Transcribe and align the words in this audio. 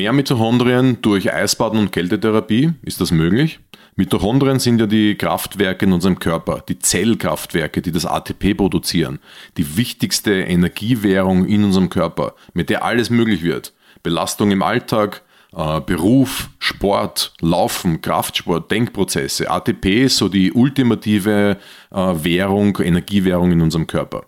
Mehr 0.00 0.14
Mitochondrien 0.14 1.02
durch 1.02 1.30
Eisbaden 1.30 1.78
und 1.78 1.92
Kältetherapie, 1.92 2.72
ist 2.80 3.02
das 3.02 3.10
möglich? 3.10 3.60
Mitochondrien 3.96 4.58
sind 4.58 4.80
ja 4.80 4.86
die 4.86 5.14
Kraftwerke 5.14 5.84
in 5.84 5.92
unserem 5.92 6.18
Körper, 6.18 6.64
die 6.66 6.78
Zellkraftwerke, 6.78 7.82
die 7.82 7.92
das 7.92 8.06
ATP 8.06 8.54
produzieren, 8.54 9.18
die 9.58 9.76
wichtigste 9.76 10.32
Energiewährung 10.32 11.44
in 11.44 11.64
unserem 11.64 11.90
Körper, 11.90 12.34
mit 12.54 12.70
der 12.70 12.82
alles 12.82 13.10
möglich 13.10 13.42
wird. 13.42 13.74
Belastung 14.02 14.52
im 14.52 14.62
Alltag, 14.62 15.20
äh, 15.54 15.82
Beruf, 15.82 16.48
Sport, 16.58 17.34
Laufen, 17.42 18.00
Kraftsport, 18.00 18.70
Denkprozesse. 18.70 19.50
ATP 19.50 20.04
ist 20.04 20.16
so 20.16 20.30
die 20.30 20.52
ultimative 20.52 21.58
äh, 21.90 21.96
Währung, 21.96 22.78
Energiewährung 22.78 23.52
in 23.52 23.60
unserem 23.60 23.86
Körper 23.86 24.24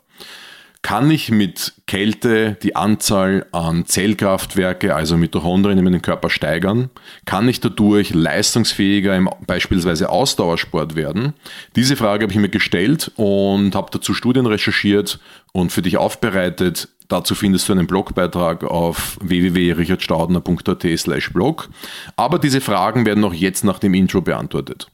kann 0.83 1.13
ich 1.13 1.31
mit 1.31 1.75
Kälte 1.87 2.57
die 2.61 2.75
Anzahl 2.75 3.47
an 3.53 3.87
Zellkraftwerke, 3.87 4.97
also 4.97 5.17
Mitochondrien 5.17 5.79
in 5.79 5.85
meinem 5.85 6.03
Körper 6.03 6.29
steigern? 6.29 6.91
Kann 7.25 7.49
ich 7.49 7.61
dadurch 7.61 8.13
leistungsfähiger 8.13 9.17
im 9.17 9.31
beispielsweise 9.47 10.11
Ausdauersport 10.11 10.97
werden? 10.97 11.35
Diese 11.77 11.95
Frage 11.95 12.25
habe 12.25 12.33
ich 12.33 12.39
mir 12.39 12.49
gestellt 12.49 13.13
und 13.15 13.77
habe 13.77 13.91
dazu 13.93 14.13
Studien 14.13 14.47
recherchiert 14.47 15.21
und 15.53 15.71
für 15.71 15.83
dich 15.83 15.99
aufbereitet. 15.99 16.89
Dazu 17.07 17.37
findest 17.37 17.69
du 17.69 17.75
einen 17.75 17.87
Blogbeitrag 17.87 18.65
auf 18.65 19.19
www.richardstaudner.at 19.21 20.99
slash 20.99 21.33
blog. 21.33 21.69
Aber 22.17 22.41
diese 22.41 22.61
Fragen 22.61 23.07
werden 23.07 23.23
auch 23.25 23.35
jetzt 23.35 23.63
nach 23.63 23.79
dem 23.79 23.95
Intro 23.95 24.21
beantwortet. 24.21 24.89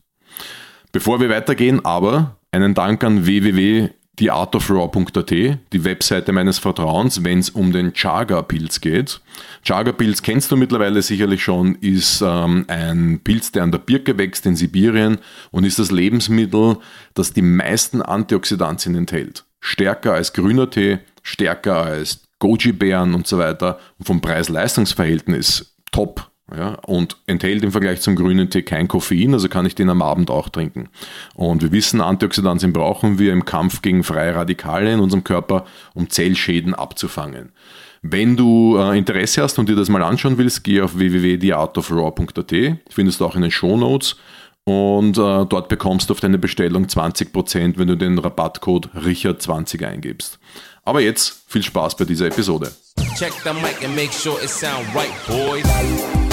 Bevor 0.92 1.20
wir 1.20 1.30
weitergehen, 1.30 1.84
aber 1.84 2.36
einen 2.50 2.74
Dank 2.74 3.02
an 3.04 3.24
www 3.24 3.90
theartofraw.at, 4.18 5.30
die 5.30 5.84
Webseite 5.84 6.32
meines 6.32 6.58
Vertrauens, 6.58 7.24
wenn 7.24 7.38
es 7.38 7.50
um 7.50 7.72
den 7.72 7.92
Chaga-Pilz 7.92 8.80
geht. 8.80 9.20
Chaga-Pilz 9.62 10.22
kennst 10.22 10.50
du 10.50 10.56
mittlerweile 10.56 11.02
sicherlich 11.02 11.42
schon, 11.42 11.76
ist 11.76 12.22
ähm, 12.22 12.64
ein 12.68 13.20
Pilz, 13.22 13.52
der 13.52 13.62
an 13.62 13.72
der 13.72 13.78
Birke 13.78 14.18
wächst 14.18 14.44
in 14.46 14.56
Sibirien 14.56 15.18
und 15.50 15.64
ist 15.64 15.78
das 15.78 15.92
Lebensmittel, 15.92 16.78
das 17.14 17.32
die 17.32 17.42
meisten 17.42 18.02
Antioxidantien 18.02 18.96
enthält. 18.96 19.44
Stärker 19.60 20.14
als 20.14 20.32
grüner 20.32 20.68
Tee, 20.68 20.98
stärker 21.22 21.82
als 21.82 22.24
Goji-Beeren 22.40 23.14
und 23.14 23.26
so 23.26 23.38
weiter 23.38 23.78
und 23.98 24.06
vom 24.06 24.20
Preis-Leistungs-Verhältnis 24.20 25.76
top 25.92 26.28
ja, 26.56 26.74
und 26.86 27.16
enthält 27.26 27.62
im 27.62 27.72
Vergleich 27.72 28.00
zum 28.00 28.16
grünen 28.16 28.48
Tee 28.50 28.62
kein 28.62 28.88
Koffein, 28.88 29.34
also 29.34 29.48
kann 29.48 29.66
ich 29.66 29.74
den 29.74 29.90
am 29.90 30.02
Abend 30.02 30.30
auch 30.30 30.48
trinken. 30.48 30.88
Und 31.34 31.62
wir 31.62 31.72
wissen, 31.72 32.00
Antioxidantien 32.00 32.72
brauchen 32.72 33.18
wir 33.18 33.32
im 33.32 33.44
Kampf 33.44 33.82
gegen 33.82 34.02
freie 34.04 34.34
Radikale 34.34 34.92
in 34.92 35.00
unserem 35.00 35.24
Körper, 35.24 35.66
um 35.94 36.08
Zellschäden 36.08 36.74
abzufangen. 36.74 37.52
Wenn 38.02 38.36
du 38.36 38.76
äh, 38.78 38.96
Interesse 38.96 39.42
hast 39.42 39.58
und 39.58 39.68
dir 39.68 39.76
das 39.76 39.88
mal 39.88 40.02
anschauen 40.02 40.38
willst, 40.38 40.64
geh 40.64 40.80
auf 40.80 40.96
www.theartofraw.at, 40.96 42.54
findest 42.88 43.20
du 43.20 43.24
auch 43.24 43.34
in 43.34 43.42
den 43.42 43.50
Show 43.50 43.76
Notes 43.76 44.16
und 44.64 45.18
äh, 45.18 45.46
dort 45.46 45.68
bekommst 45.68 46.08
du 46.08 46.12
auf 46.12 46.20
deine 46.20 46.38
Bestellung 46.38 46.86
20%, 46.86 47.74
wenn 47.76 47.88
du 47.88 47.96
den 47.96 48.18
Rabattcode 48.18 48.90
Richard20 48.94 49.84
eingibst. 49.86 50.38
Aber 50.84 51.00
jetzt 51.00 51.42
viel 51.46 51.62
Spaß 51.62 51.96
bei 51.96 52.04
dieser 52.04 52.26
Episode. 52.26 52.70
Check 53.18 53.32
the 53.44 53.52
mic 53.52 53.84
and 53.84 53.94
make 53.96 54.12
sure 54.12 54.38
it 54.42 54.48
sound 54.48 54.86
right, 54.94 55.12
boys. 55.26 56.27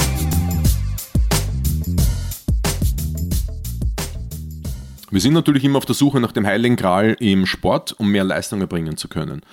Wir 5.16 5.22
sind 5.22 5.32
natürlich 5.32 5.64
immer 5.64 5.78
auf 5.78 5.86
der 5.86 5.96
Suche 5.96 6.20
nach 6.20 6.34
dem 6.34 6.46
Heiligen 6.46 6.76
Gral 6.76 7.16
im 7.22 7.46
Sport, 7.46 7.96
um 7.98 8.12
mehr 8.12 8.26
Leistung 8.26 8.60
erbringen 8.60 8.98
zu 8.98 9.08
können. 9.08 9.44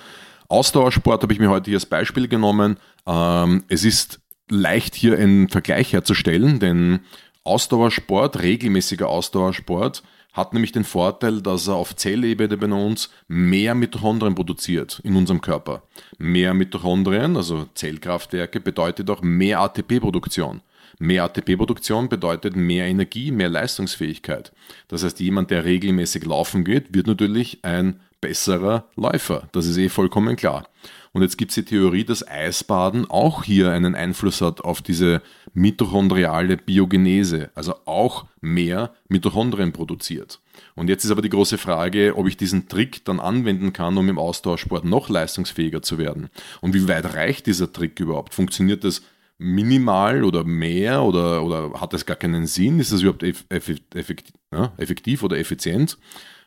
Ausdauersport 0.49 1.23
habe 1.23 1.31
ich 1.31 1.39
mir 1.39 1.49
heute 1.49 1.71
hier 1.71 1.77
als 1.77 1.85
Beispiel 1.85 2.27
genommen. 2.27 2.75
Ähm, 3.07 3.63
es 3.69 3.85
ist 3.85 4.19
leicht 4.49 4.93
hier 4.93 5.17
einen 5.17 5.47
Vergleich 5.47 5.93
herzustellen, 5.93 6.59
denn 6.59 6.99
Ausdauersport, 7.45 8.41
regelmäßiger 8.41 9.07
Ausdauersport, 9.07 10.03
hat 10.33 10.51
nämlich 10.51 10.73
den 10.73 10.83
Vorteil, 10.83 11.41
dass 11.41 11.69
er 11.69 11.75
auf 11.75 11.95
Zellebene 11.95 12.57
bei 12.57 12.67
uns 12.67 13.09
mehr 13.29 13.73
Mitochondrien 13.73 14.35
produziert 14.35 14.99
in 15.05 15.15
unserem 15.15 15.39
Körper. 15.39 15.83
Mehr 16.17 16.53
Mitochondrien, 16.53 17.37
also 17.37 17.67
Zellkraftwerke, 17.73 18.59
bedeutet 18.59 19.09
auch 19.09 19.21
mehr 19.21 19.61
ATP-Produktion. 19.61 20.59
Mehr 20.99 21.23
ATP-Produktion 21.23 22.09
bedeutet 22.09 22.55
mehr 22.55 22.85
Energie, 22.85 23.31
mehr 23.31 23.49
Leistungsfähigkeit. 23.49 24.51
Das 24.87 25.03
heißt, 25.03 25.19
jemand, 25.19 25.51
der 25.51 25.65
regelmäßig 25.65 26.25
laufen 26.25 26.63
geht, 26.63 26.93
wird 26.93 27.07
natürlich 27.07 27.59
ein 27.63 27.99
besserer 28.21 28.85
Läufer. 28.95 29.49
Das 29.51 29.65
ist 29.65 29.77
eh 29.77 29.89
vollkommen 29.89 30.37
klar. 30.37 30.69
Und 31.11 31.21
jetzt 31.21 31.37
gibt 31.37 31.51
es 31.51 31.55
die 31.55 31.65
Theorie, 31.65 32.05
dass 32.05 32.27
Eisbaden 32.27 33.09
auch 33.09 33.43
hier 33.43 33.71
einen 33.71 33.95
Einfluss 33.95 34.41
hat 34.41 34.61
auf 34.61 34.81
diese 34.81 35.21
mitochondriale 35.53 36.57
Biogenese, 36.57 37.51
also 37.53 37.75
auch 37.85 38.25
mehr 38.41 38.93
Mitochondrien 39.09 39.73
produziert. 39.73 40.39
Und 40.75 40.89
jetzt 40.89 41.03
ist 41.03 41.11
aber 41.11 41.21
die 41.21 41.29
große 41.29 41.59
Frage, 41.59 42.17
ob 42.17 42.27
ich 42.27 42.37
diesen 42.37 42.67
Trick 42.67 43.05
dann 43.05 43.19
anwenden 43.19 43.73
kann, 43.73 43.97
um 43.97 44.09
im 44.09 44.17
Austauschsport 44.17 44.85
noch 44.85 45.09
leistungsfähiger 45.09 45.81
zu 45.83 45.97
werden. 45.97 46.29
Und 46.61 46.73
wie 46.73 46.87
weit 46.87 47.13
reicht 47.13 47.45
dieser 47.45 47.71
Trick 47.71 47.99
überhaupt? 47.99 48.33
Funktioniert 48.33 48.83
das 48.83 49.03
minimal 49.43 50.23
oder 50.23 50.43
mehr 50.43 51.03
oder, 51.03 51.43
oder 51.43 51.79
hat 51.79 51.93
das 51.93 52.05
gar 52.05 52.15
keinen 52.15 52.47
Sinn? 52.47 52.79
Ist 52.79 52.91
das 52.91 53.01
überhaupt 53.01 53.23
effektiv, 53.23 54.31
effektiv 54.77 55.23
oder 55.23 55.37
effizient? 55.37 55.97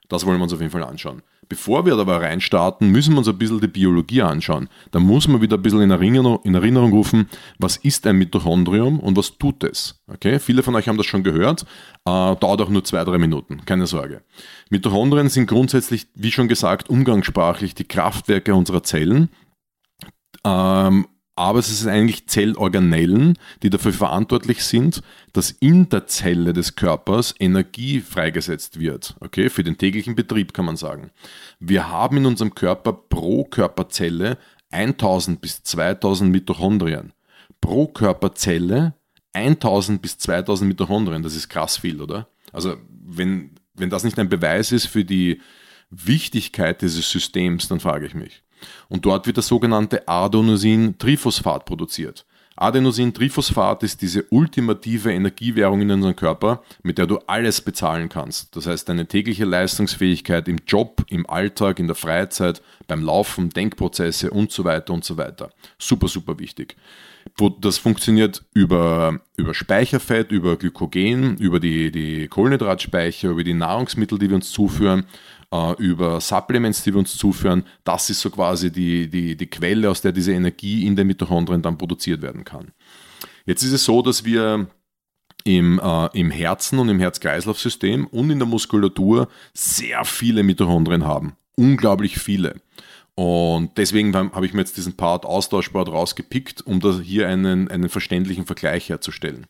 Das 0.09 0.25
wollen 0.25 0.39
wir 0.39 0.45
uns 0.45 0.53
auf 0.53 0.61
jeden 0.61 0.73
Fall 0.73 0.85
anschauen. 0.85 1.23
Bevor 1.49 1.87
wir 1.87 1.95
aber 1.95 2.21
reinstarten, 2.21 2.91
müssen 2.91 3.13
wir 3.15 3.19
uns 3.19 3.29
ein 3.29 3.39
bisschen 3.39 3.61
die 3.61 3.69
Biologie 3.69 4.23
anschauen. 4.23 4.69
Da 4.91 4.99
muss 4.99 5.29
man 5.29 5.41
wieder 5.41 5.57
ein 5.57 5.63
bisschen 5.63 5.81
in 5.81 5.93
Erinnerung, 5.93 6.41
in 6.43 6.55
Erinnerung 6.55 6.93
rufen, 6.93 7.29
was 7.59 7.77
ist 7.77 8.05
ein 8.07 8.17
Mitochondrium 8.17 8.99
und 8.99 9.17
was 9.17 9.39
tut 9.39 9.63
es. 9.63 10.03
Okay? 10.09 10.41
Viele 10.41 10.65
von 10.65 10.75
euch 10.75 10.89
haben 10.89 10.97
das 10.97 11.07
schon 11.07 11.23
gehört, 11.23 11.63
äh, 12.05 12.35
dauert 12.37 12.61
auch 12.63 12.69
nur 12.69 12.83
zwei, 12.83 13.05
drei 13.05 13.19
Minuten, 13.19 13.65
keine 13.65 13.87
Sorge. 13.87 14.23
Mitochondrien 14.71 15.29
sind 15.29 15.47
grundsätzlich, 15.47 16.09
wie 16.15 16.33
schon 16.33 16.49
gesagt, 16.49 16.91
umgangssprachlich 16.91 17.77
die 17.77 17.87
Kraftwerke 17.87 18.55
unserer 18.55 18.83
Zellen. 18.83 19.29
Ähm, 20.45 21.07
aber 21.37 21.59
es 21.59 21.71
ist 21.71 21.87
eigentlich 21.87 22.27
Zellorganellen, 22.27 23.39
die 23.63 23.69
dafür 23.69 23.93
verantwortlich 23.93 24.65
sind, 24.65 25.03
dass 25.35 25.51
in 25.51 25.89
der 25.91 26.07
Zelle 26.07 26.55
des 26.55 26.77
Körpers 26.77 27.35
Energie 27.39 28.01
freigesetzt 28.01 28.81
wird. 28.81 29.15
Okay, 29.21 29.51
für 29.51 29.63
den 29.63 29.77
täglichen 29.77 30.15
Betrieb 30.15 30.55
kann 30.55 30.65
man 30.65 30.79
sagen. 30.79 31.11
Wir 31.61 31.91
haben 31.91 32.17
in 32.17 32.27
unserem 32.27 32.55
Körper 32.55 32.95
pro 32.95 33.45
Körperzelle 33.45 34.39
1000 34.71 35.41
bis 35.41 35.63
2000 35.63 36.33
Mitochondrien. 36.33 37.13
Pro 37.61 37.87
Körperzelle 37.87 38.95
1000 39.35 40.01
bis 40.01 40.17
2000 40.17 40.67
Mitochondrien. 40.67 41.23
Das 41.23 41.37
ist 41.37 41.51
krass 41.51 41.77
viel, 41.77 42.01
oder? 42.01 42.29
Also, 42.53 42.77
wenn, 42.89 43.51
wenn 43.75 43.91
das 43.91 44.05
nicht 44.05 44.19
ein 44.19 44.31
Beweis 44.31 44.73
ist 44.73 44.87
für 44.87 45.05
die 45.05 45.43
Wichtigkeit 45.91 46.81
dieses 46.81 47.11
Systems, 47.11 47.69
dann 47.69 47.81
frage 47.81 48.07
ich 48.07 48.15
mich. 48.15 48.43
Und 48.89 49.05
dort 49.05 49.27
wird 49.27 49.39
das 49.39 49.49
sogenannte 49.49 50.07
Adenosin-Triphosphat 50.09 51.65
produziert. 51.65 52.25
Adenosin-Triphosphat 52.57 53.83
ist 53.83 54.01
diese 54.01 54.25
ultimative 54.31 55.13
Energiewährung 55.13 55.83
in 55.83 55.91
unserem 55.91 56.17
Körper, 56.17 56.63
mit 56.83 56.97
der 56.97 57.07
du 57.07 57.19
alles 57.27 57.61
bezahlen 57.61 58.09
kannst. 58.09 58.57
Das 58.57 58.67
heißt, 58.67 58.89
deine 58.89 59.07
tägliche 59.07 59.45
Leistungsfähigkeit 59.45 60.49
im 60.49 60.59
Job, 60.67 61.05
im 61.11 61.29
Alltag, 61.29 61.79
in 61.79 61.87
der 61.87 61.97
Freizeit, 61.97 62.63
beim 62.87 63.05
Laufen, 63.05 63.51
Denkprozesse 63.51 64.31
und 64.31 64.53
so 64.53 64.65
weiter 64.65 64.95
und 64.95 65.05
so 65.05 65.19
weiter. 65.19 65.51
Super, 65.79 66.09
super 66.09 66.39
wichtig. 66.39 66.77
Das 67.61 67.77
funktioniert 67.77 68.45
über, 68.55 69.21
über 69.37 69.53
Speicherfett, 69.53 70.33
über 70.33 70.57
Glykogen, 70.57 71.37
über 71.37 71.61
die, 71.61 71.93
die 71.93 72.29
Kohlenhydratspeicher, 72.29 73.29
über 73.29 73.45
die 73.45 73.53
Nahrungsmittel, 73.53 74.19
die 74.19 74.31
wir 74.31 74.37
uns 74.37 74.51
zuführen 74.51 75.05
äh, 75.53 75.73
über 75.79 76.21
Supplements, 76.21 76.83
die 76.83 76.93
wir 76.93 76.99
uns 76.99 77.17
zuführen. 77.17 77.65
Das 77.85 78.11
ist 78.11 78.21
so 78.21 78.31
quasi 78.31 78.71
die, 78.71 79.09
die, 79.09 79.37
die 79.37 79.47
Quelle, 79.47 79.91
aus 79.91 80.01
der 80.01 80.13
diese 80.13 80.33
Energie 80.33 80.87
in 80.87 80.97
den 80.97 81.07
Mitochondrien 81.07 81.63
dann 81.63 81.79
produziert 81.79 82.23
werden 82.23 82.45
kann. 82.45 82.73
Jetzt 83.45 83.63
ist 83.63 83.73
es 83.73 83.85
so, 83.85 84.03
dass 84.03 84.25
wir 84.25 84.67
im, 85.45 85.81
äh, 85.83 86.09
im 86.19 86.31
Herzen 86.31 86.79
und 86.79 86.89
im 86.89 86.99
Herz-Kreislauf-System 86.99 88.07
und 88.09 88.31
in 88.31 88.39
der 88.39 88.49
Muskulatur 88.49 89.29
sehr 89.55 90.05
viele 90.05 90.43
Mitochondrien 90.43 91.05
haben. 91.05 91.37
Unglaublich 91.57 92.19
viele. 92.19 92.61
Und 93.17 93.79
deswegen 93.79 94.15
habe 94.15 94.45
ich 94.45 94.53
mir 94.53 94.61
jetzt 94.61 94.77
diesen 94.77 94.97
Part 94.97 95.25
Austauschsport 95.25 95.89
rausgepickt, 95.89 96.61
um 96.67 96.81
da 96.81 97.01
hier 97.01 97.27
einen, 97.29 97.69
einen 97.69 97.89
verständlichen 97.89 98.45
Vergleich 98.45 98.91
herzustellen. 98.91 99.47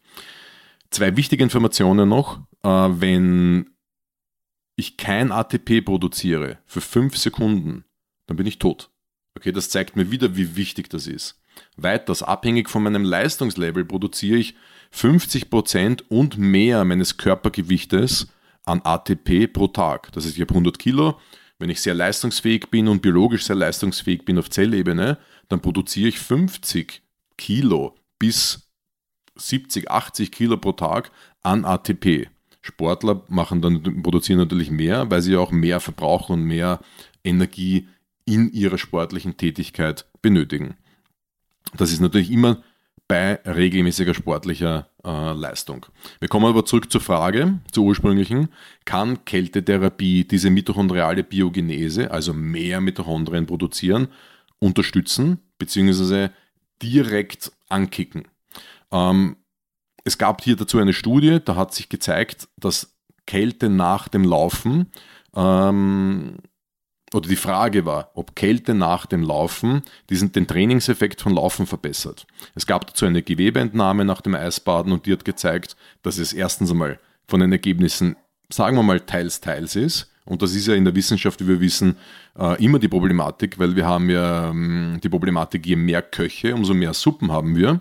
Zwei 0.91 1.17
wichtige 1.17 1.43
Informationen 1.43 2.09
noch. 2.09 2.39
Äh, 2.63 2.69
wenn 2.69 3.71
ich 4.77 4.97
kein 4.97 5.33
ATP 5.33 5.85
produziere 5.85 6.59
für 6.67 6.81
fünf 6.81 7.17
Sekunden, 7.17 7.85
dann 8.27 8.37
bin 8.37 8.47
ich 8.47 8.61
tot. 8.61 8.91
Okay, 9.37 9.51
das 9.51 9.69
zeigt 9.69 9.97
mir 9.97 10.13
wieder, 10.13 10.37
wie 10.37 10.55
wichtig 10.55 10.89
das 10.89 11.09
ist. 11.09 11.43
Weiters, 11.77 12.23
abhängig 12.23 12.71
von 12.71 12.85
meinem 12.85 13.05
Leistungslevel, 13.05 13.85
produziere 13.85 14.39
ich 14.39 14.55
50% 14.95 16.05
und 16.09 16.39
mehr 16.39 16.85
meines 16.85 17.17
Körpergewichtes 17.17 18.29
an 18.65 18.81
ATP 18.85 19.53
pro 19.53 19.69
Tag. 19.69 20.13
Das 20.13 20.25
heißt, 20.25 20.37
ich 20.37 20.41
habe 20.41 20.55
100 20.55 20.79
Kilo. 20.79 21.19
Wenn 21.59 21.71
ich 21.71 21.81
sehr 21.81 21.95
leistungsfähig 21.95 22.69
bin 22.71 22.89
und 22.89 23.03
biologisch 23.03 23.45
sehr 23.45 23.57
leistungsfähig 23.57 24.25
bin 24.25 24.39
auf 24.39 24.51
Zellebene, 24.51 25.19
dann 25.49 25.61
produziere 25.61 26.09
ich 26.09 26.19
50 26.19 27.03
Kilo 27.39 27.97
bis 28.19 28.69
70, 29.37 29.91
80 29.91 30.33
Kilo 30.33 30.57
pro 30.57 30.73
Tag 30.73 31.11
an 31.43 31.65
ATP. 31.65 32.29
Sportler 32.61 33.25
machen 33.29 33.63
dann, 33.63 34.03
produzieren 34.03 34.39
natürlich 34.39 34.71
mehr, 34.71 35.11
weil 35.11 35.23
sie 35.23 35.37
auch 35.37 35.53
mehr 35.53 35.81
verbrauchen 35.81 36.33
und 36.35 36.45
mehr 36.45 36.81
Energie 37.25 37.89
in 38.25 38.51
ihrer 38.53 38.77
sportlichen 38.77 39.37
Tätigkeit 39.37 40.07
benötigen. 40.21 40.77
Das 41.77 41.93
ist 41.93 42.01
natürlich 42.01 42.31
immer 42.31 42.63
bei 43.09 43.39
regelmäßiger 43.45 44.15
sportlicher 44.15 44.89
äh, 45.05 45.33
Leistung. 45.33 45.87
Wir 46.19 46.29
kommen 46.29 46.47
aber 46.47 46.65
zurück 46.65 46.91
zur 46.91 47.01
Frage, 47.01 47.61
zur 47.71 47.85
ursprünglichen. 47.85 48.49
Kann 48.85 49.25
Kältetherapie 49.25 50.25
diese 50.25 50.51
mitochondriale 50.51 51.23
Biogenese, 51.23 52.11
also 52.11 52.33
mehr 52.33 52.81
Mitochondrien 52.81 53.47
produzieren, 53.47 54.09
unterstützen 54.59 55.39
bzw. 55.59 56.31
direkt 56.83 57.53
ankicken? 57.69 58.29
Ähm, 58.91 59.37
es 60.05 60.19
gab 60.19 60.43
hier 60.43 60.57
dazu 60.57 60.79
eine 60.79 60.93
Studie, 60.93 61.39
da 61.45 61.57
hat 61.57 61.75
sich 61.75 61.89
gezeigt, 61.89 62.49
dass 62.57 62.97
Kälte 63.27 63.69
nach 63.69 64.09
dem 64.09 64.25
Laufen 64.25 64.91
ähm, 65.35 66.39
oder 67.17 67.29
die 67.29 67.37
Frage 67.37 67.87
war, 67.87 68.11
ob 68.15 68.37
Kälte 68.37 68.75
nach 68.75 69.07
dem 69.07 69.23
Laufen 69.23 69.83
diesen, 70.11 70.33
den 70.33 70.47
Trainingseffekt 70.47 71.23
von 71.23 71.35
Laufen 71.35 71.67
verbessert. 71.67 72.27
Es 72.55 72.67
gab 72.67 72.87
dazu 72.87 73.07
eine 73.07 73.23
Gewebeentnahme 73.23 74.05
nach 74.05 74.21
dem 74.21 74.35
Eisbaden 74.35 74.93
und 74.93 75.07
die 75.07 75.13
hat 75.13 75.25
gezeigt, 75.25 75.77
dass 76.03 76.19
es 76.19 76.33
erstens 76.33 76.71
einmal 76.71 77.01
von 77.27 77.41
den 77.41 77.53
Ergebnissen, 77.53 78.17
sagen 78.51 78.77
wir 78.77 78.83
mal, 78.83 79.01
teils, 79.01 79.41
teils 79.41 79.77
ist. 79.77 80.11
Und 80.27 80.43
das 80.43 80.55
ist 80.55 80.67
ja 80.67 80.75
in 80.75 80.85
der 80.85 80.95
Wissenschaft, 80.95 81.41
wie 81.41 81.49
wir 81.49 81.61
wissen, 81.61 81.97
äh, 82.39 82.63
immer 82.63 82.79
die 82.79 82.89
Problematik, 82.89 83.59
weil 83.59 83.77
wir 83.77 83.87
haben 83.87 84.11
ja 84.11 84.51
ähm, 84.51 84.99
die 85.03 85.09
Problematik, 85.09 85.65
je 85.65 85.77
mehr 85.77 86.03
Köche, 86.03 86.55
umso 86.55 86.75
mehr 86.75 86.93
Suppen 86.93 87.33
haben 87.33 87.57
wir. 87.57 87.81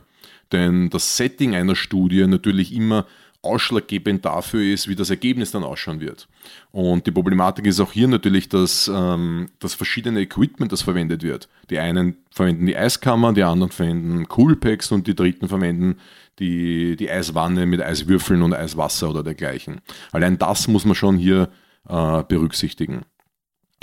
Denn 0.52 0.90
das 0.92 1.18
Setting 1.18 1.56
einer 1.56 1.76
Studie 1.76 2.26
natürlich 2.28 2.74
immer 2.74 3.06
ausschlaggebend 3.46 4.26
dafür 4.26 4.62
ist, 4.62 4.88
wie 4.88 4.96
das 4.96 5.10
Ergebnis 5.10 5.52
dann 5.52 5.64
ausschauen 5.64 6.02
wird. 6.02 6.28
Und 6.72 7.08
die 7.08 7.12
Problematik 7.12 7.66
ist 7.66 7.80
auch 7.80 7.92
hier 7.92 8.08
natürlich, 8.08 8.50
dass 8.50 8.92
ähm, 8.94 9.50
das 9.60 9.74
verschiedene 9.74 10.22
Equipment, 10.22 10.72
das 10.72 10.82
verwendet 10.82 11.24
wird. 11.24 11.48
Die 11.70 11.80
einen 11.80 12.18
verwenden 12.32 12.66
die 12.66 12.76
Eiskammer, 12.76 13.34
die 13.34 13.44
anderen 13.44 13.72
verwenden 13.72 14.28
Coolpacks 14.28 14.92
und 14.92 15.08
die 15.08 15.16
dritten 15.16 15.48
verwenden 15.48 15.98
die, 16.40 16.96
die 16.96 17.10
Eiswanne 17.10 17.66
mit 17.66 17.82
Eiswürfeln 17.82 18.42
und 18.42 18.54
Eiswasser 18.54 19.10
oder 19.10 19.24
dergleichen. 19.24 19.82
Allein 20.12 20.38
das 20.38 20.68
muss 20.68 20.86
man 20.86 20.96
schon 20.96 21.18
hier 21.18 21.50
äh, 21.88 22.24
berücksichtigen. 22.24 23.06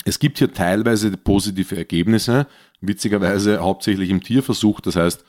Es 0.05 0.19
gibt 0.19 0.39
hier 0.39 0.53
teilweise 0.53 1.17
positive 1.17 1.77
Ergebnisse, 1.77 2.47
witzigerweise 2.81 3.61
hauptsächlich 3.61 4.11
im 4.11 4.23
Tierversuch, 4.23 4.81
das 4.81 4.97
heißt 4.97 5.25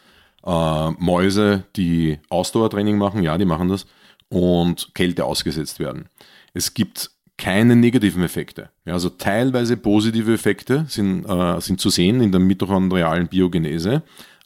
äh, 0.45 0.91
Mäuse, 0.91 1.63
die 1.75 2.19
Ausdauertraining 2.29 2.97
machen, 2.97 3.23
ja, 3.23 3.37
die 3.37 3.45
machen 3.45 3.69
das, 3.69 3.85
und 4.33 4.95
Kälte 4.95 5.25
ausgesetzt 5.25 5.79
werden. 5.79 6.09
Es 6.53 6.73
gibt 6.73 7.11
keine 7.37 7.75
negativen 7.75 8.23
Effekte. 8.23 8.69
Ja, 8.85 8.93
also 8.93 9.09
teilweise 9.09 9.77
positive 9.77 10.33
Effekte 10.33 10.85
sind, 10.87 11.25
äh, 11.25 11.61
sind 11.61 11.79
zu 11.79 11.89
sehen 11.89 12.21
in 12.21 12.31
der 12.31 12.41
mitochondrialen 12.41 13.27
Biogenese, 13.27 14.01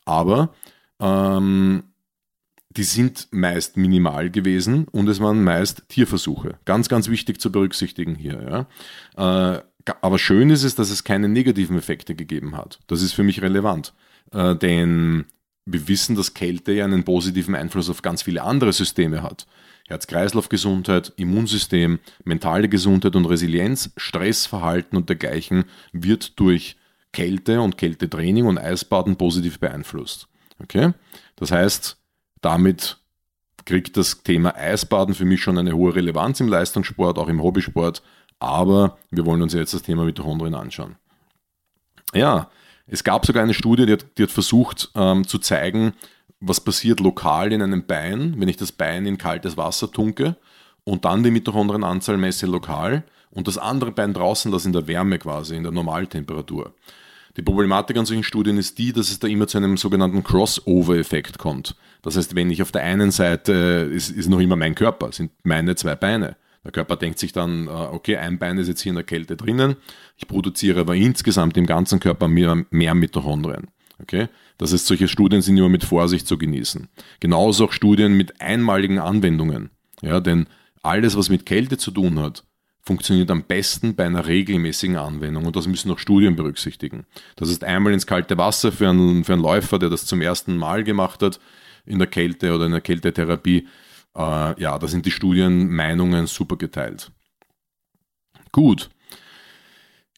aber 0.05 0.53
ähm, 0.99 1.83
die 2.69 2.83
sind 2.83 3.27
meist 3.31 3.77
minimal 3.77 4.29
gewesen 4.29 4.87
und 4.91 5.07
es 5.07 5.21
waren 5.21 5.43
meist 5.43 5.83
Tierversuche. 5.87 6.55
Ganz, 6.65 6.89
ganz 6.89 7.07
wichtig 7.09 7.39
zu 7.39 7.51
berücksichtigen 7.51 8.15
hier. 8.15 8.67
Ja. 9.15 9.55
Äh, 9.55 9.61
aber 10.01 10.19
schön 10.19 10.49
ist 10.49 10.63
es, 10.63 10.75
dass 10.75 10.89
es 10.89 11.05
keine 11.05 11.29
negativen 11.29 11.77
Effekte 11.77 12.13
gegeben 12.13 12.57
hat. 12.57 12.79
Das 12.87 13.01
ist 13.01 13.13
für 13.13 13.23
mich 13.23 13.41
relevant. 13.41 13.93
Äh, 14.33 14.55
denn 14.55 15.25
wir 15.65 15.87
wissen, 15.87 16.15
dass 16.15 16.33
Kälte 16.33 16.73
ja 16.73 16.83
einen 16.83 17.05
positiven 17.05 17.55
Einfluss 17.55 17.89
auf 17.89 18.01
ganz 18.01 18.21
viele 18.23 18.43
andere 18.43 18.73
Systeme 18.73 19.23
hat. 19.23 19.47
Herz-Kreislauf-Gesundheit, 19.87 21.13
Immunsystem, 21.15 21.99
mentale 22.23 22.69
Gesundheit 22.69 23.15
und 23.15 23.25
Resilienz, 23.25 23.91
Stressverhalten 23.97 24.97
und 24.97 25.09
dergleichen 25.09 25.65
wird 25.91 26.39
durch 26.39 26.77
Kälte 27.13 27.61
und 27.61 27.77
Kältetraining 27.77 28.45
und 28.45 28.57
Eisbaden 28.57 29.15
positiv 29.15 29.59
beeinflusst. 29.59 30.27
Okay? 30.61 30.93
Das 31.35 31.51
heißt, 31.51 31.97
damit 32.41 32.97
kriegt 33.65 33.97
das 33.97 34.23
Thema 34.23 34.55
Eisbaden 34.55 35.15
für 35.15 35.25
mich 35.25 35.41
schon 35.41 35.57
eine 35.57 35.73
hohe 35.73 35.95
Relevanz 35.95 36.39
im 36.39 36.47
Leistungssport, 36.47 37.17
auch 37.17 37.27
im 37.27 37.41
Hobbysport, 37.41 38.01
aber 38.39 38.97
wir 39.09 39.25
wollen 39.25 39.41
uns 39.41 39.53
jetzt 39.53 39.73
das 39.73 39.81
Thema 39.81 40.05
Mitochondrien 40.05 40.55
anschauen. 40.55 40.95
Ja, 42.13 42.49
es 42.87 43.03
gab 43.03 43.25
sogar 43.25 43.43
eine 43.43 43.53
Studie, 43.53 43.85
die 43.85 43.93
hat, 43.93 44.05
die 44.17 44.23
hat 44.23 44.31
versucht 44.31 44.89
ähm, 44.95 45.27
zu 45.27 45.39
zeigen, 45.39 45.93
was 46.39 46.61
passiert 46.61 46.99
lokal 46.99 47.51
in 47.51 47.61
einem 47.61 47.85
Bein, 47.85 48.35
wenn 48.37 48.47
ich 48.47 48.57
das 48.57 48.71
Bein 48.71 49.05
in 49.05 49.17
kaltes 49.17 49.57
Wasser 49.57 49.91
tunke 49.91 50.35
und 50.83 51.05
dann 51.05 51.23
die 51.23 51.31
Mitochondrienanzahl 51.31 52.17
messe 52.17 52.45
lokal 52.45 53.03
und 53.31 53.47
das 53.47 53.57
andere 53.57 53.91
Bein 53.91 54.13
draußen 54.13 54.51
lasse 54.51 54.67
in 54.67 54.73
der 54.73 54.87
Wärme 54.87 55.19
quasi, 55.19 55.55
in 55.55 55.63
der 55.63 55.71
Normaltemperatur. 55.71 56.73
Die 57.35 57.43
Problematik 57.43 57.97
an 57.97 58.05
solchen 58.05 58.23
Studien 58.23 58.57
ist 58.57 58.77
die, 58.79 58.93
dass 58.93 59.11
es 59.11 59.19
da 59.19 59.27
immer 59.27 59.47
zu 59.47 59.57
einem 59.57 59.77
sogenannten 59.77 60.23
Crossover-Effekt 60.23 61.37
kommt. 61.37 61.75
Das 62.01 62.17
heißt, 62.17 62.35
wenn 62.35 62.49
ich 62.49 62.63
auf 62.63 62.71
der 62.71 62.81
einen 62.83 63.11
Seite, 63.11 63.53
ist, 63.93 64.09
ist 64.09 64.27
noch 64.27 64.39
immer 64.39 64.55
mein 64.55 64.73
Körper, 64.73 65.11
sind 65.11 65.31
meine 65.43 65.75
zwei 65.75 65.95
Beine. 65.95 66.35
Der 66.63 66.71
Körper 66.71 66.95
denkt 66.95 67.19
sich 67.19 67.33
dann, 67.33 67.67
äh, 67.67 67.69
okay, 67.69 68.17
ein 68.17 68.39
Bein 68.39 68.57
ist 68.57 68.67
jetzt 68.67 68.81
hier 68.81 68.89
in 68.89 68.95
der 68.95 69.03
Kälte 69.03 69.37
drinnen, 69.37 69.75
ich 70.17 70.27
produziere 70.27 70.81
aber 70.81 70.95
insgesamt 70.95 71.57
im 71.57 71.67
ganzen 71.67 71.99
Körper 71.99 72.27
mehr, 72.27 72.65
mehr 72.71 72.95
Mitochondrien. 72.95 73.67
Okay? 74.01 74.27
Das 74.57 74.73
heißt, 74.73 74.87
solche 74.87 75.07
Studien 75.07 75.41
sind 75.41 75.57
immer 75.57 75.69
mit 75.69 75.83
Vorsicht 75.83 76.27
zu 76.27 76.37
genießen. 76.37 76.87
Genauso 77.19 77.65
auch 77.65 77.71
Studien 77.71 78.13
mit 78.13 78.41
einmaligen 78.41 78.99
Anwendungen. 78.99 79.69
Ja, 80.01 80.19
denn 80.19 80.47
alles, 80.81 81.17
was 81.17 81.29
mit 81.29 81.45
Kälte 81.45 81.77
zu 81.77 81.91
tun 81.91 82.19
hat, 82.19 82.43
funktioniert 82.81 83.29
am 83.29 83.43
besten 83.43 83.95
bei 83.95 84.05
einer 84.05 84.25
regelmäßigen 84.25 84.95
Anwendung 84.95 85.45
und 85.45 85.55
das 85.55 85.67
müssen 85.67 85.91
auch 85.91 85.99
Studien 85.99 86.35
berücksichtigen. 86.35 87.05
Das 87.35 87.49
heißt, 87.49 87.63
einmal 87.63 87.93
ins 87.93 88.07
kalte 88.07 88.37
Wasser 88.37 88.71
für 88.71 88.89
einen, 88.89 89.25
für 89.25 89.33
einen 89.33 89.41
Läufer, 89.41 89.77
der 89.77 89.89
das 89.89 90.05
zum 90.05 90.21
ersten 90.21 90.55
Mal 90.55 90.83
gemacht 90.83 91.21
hat, 91.21 91.39
in 91.85 91.99
der 91.99 92.07
Kälte 92.07 92.53
oder 92.55 92.65
in 92.65 92.71
der 92.71 92.81
Kältetherapie, 92.81 93.67
äh, 94.15 94.61
ja, 94.61 94.79
da 94.79 94.87
sind 94.87 95.05
die 95.05 95.11
Studienmeinungen 95.11 96.27
super 96.27 96.55
geteilt. 96.55 97.11
Gut, 98.51 98.89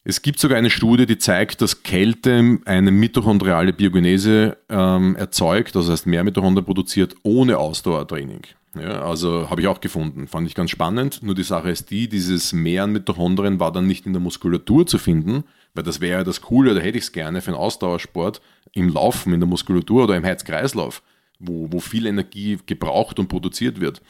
es 0.02 0.22
gibt 0.22 0.38
sogar 0.38 0.56
eine 0.56 0.70
Studie, 0.70 1.06
die 1.06 1.18
zeigt, 1.18 1.60
dass 1.60 1.82
Kälte 1.82 2.58
eine 2.64 2.90
mitochondriale 2.90 3.72
Biogenese 3.72 4.56
ähm, 4.68 5.14
erzeugt, 5.16 5.74
das 5.74 5.90
heißt 5.90 6.06
mehr 6.06 6.24
Mitochondrien 6.24 6.64
produziert 6.64 7.14
ohne 7.22 7.58
Ausdauertraining. 7.58 8.42
Ja, 8.76 9.02
also 9.02 9.50
habe 9.50 9.60
ich 9.60 9.66
auch 9.66 9.80
gefunden, 9.80 10.28
fand 10.28 10.46
ich 10.46 10.54
ganz 10.54 10.70
spannend. 10.70 11.22
Nur 11.22 11.34
die 11.34 11.42
Sache 11.42 11.70
ist 11.70 11.90
die, 11.90 12.08
dieses 12.08 12.52
Mehr 12.52 12.84
an 12.84 12.92
Mitochondrien 12.92 13.58
war 13.58 13.72
dann 13.72 13.86
nicht 13.86 14.06
in 14.06 14.12
der 14.12 14.22
Muskulatur 14.22 14.86
zu 14.86 14.98
finden, 14.98 15.44
weil 15.74 15.82
das 15.82 16.00
wäre 16.00 16.18
ja 16.18 16.24
das 16.24 16.40
Coole, 16.40 16.74
da 16.74 16.80
hätte 16.80 16.96
ich 16.96 17.04
es 17.04 17.12
gerne 17.12 17.42
für 17.42 17.48
einen 17.48 17.58
Ausdauersport 17.58 18.40
im 18.72 18.88
Laufen, 18.88 19.34
in 19.34 19.40
der 19.40 19.48
Muskulatur 19.48 20.04
oder 20.04 20.16
im 20.16 20.24
Herz-Kreislauf, 20.24 21.02
wo, 21.40 21.66
wo 21.72 21.80
viel 21.80 22.06
Energie 22.06 22.58
gebraucht 22.64 23.18
und 23.18 23.28
produziert 23.28 23.80
wird 23.80 24.00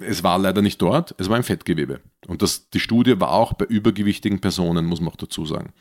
es 0.00 0.22
war 0.22 0.38
leider 0.38 0.62
nicht 0.62 0.80
dort, 0.80 1.14
es 1.18 1.28
war 1.28 1.36
im 1.36 1.44
Fettgewebe. 1.44 2.00
Und 2.26 2.42
das, 2.42 2.70
die 2.70 2.80
Studie 2.80 3.20
war 3.20 3.32
auch 3.32 3.52
bei 3.52 3.64
übergewichtigen 3.64 4.40
Personen, 4.40 4.86
muss 4.86 5.00
man 5.00 5.10
auch 5.10 5.16
dazu 5.16 5.44
sagen. 5.46 5.72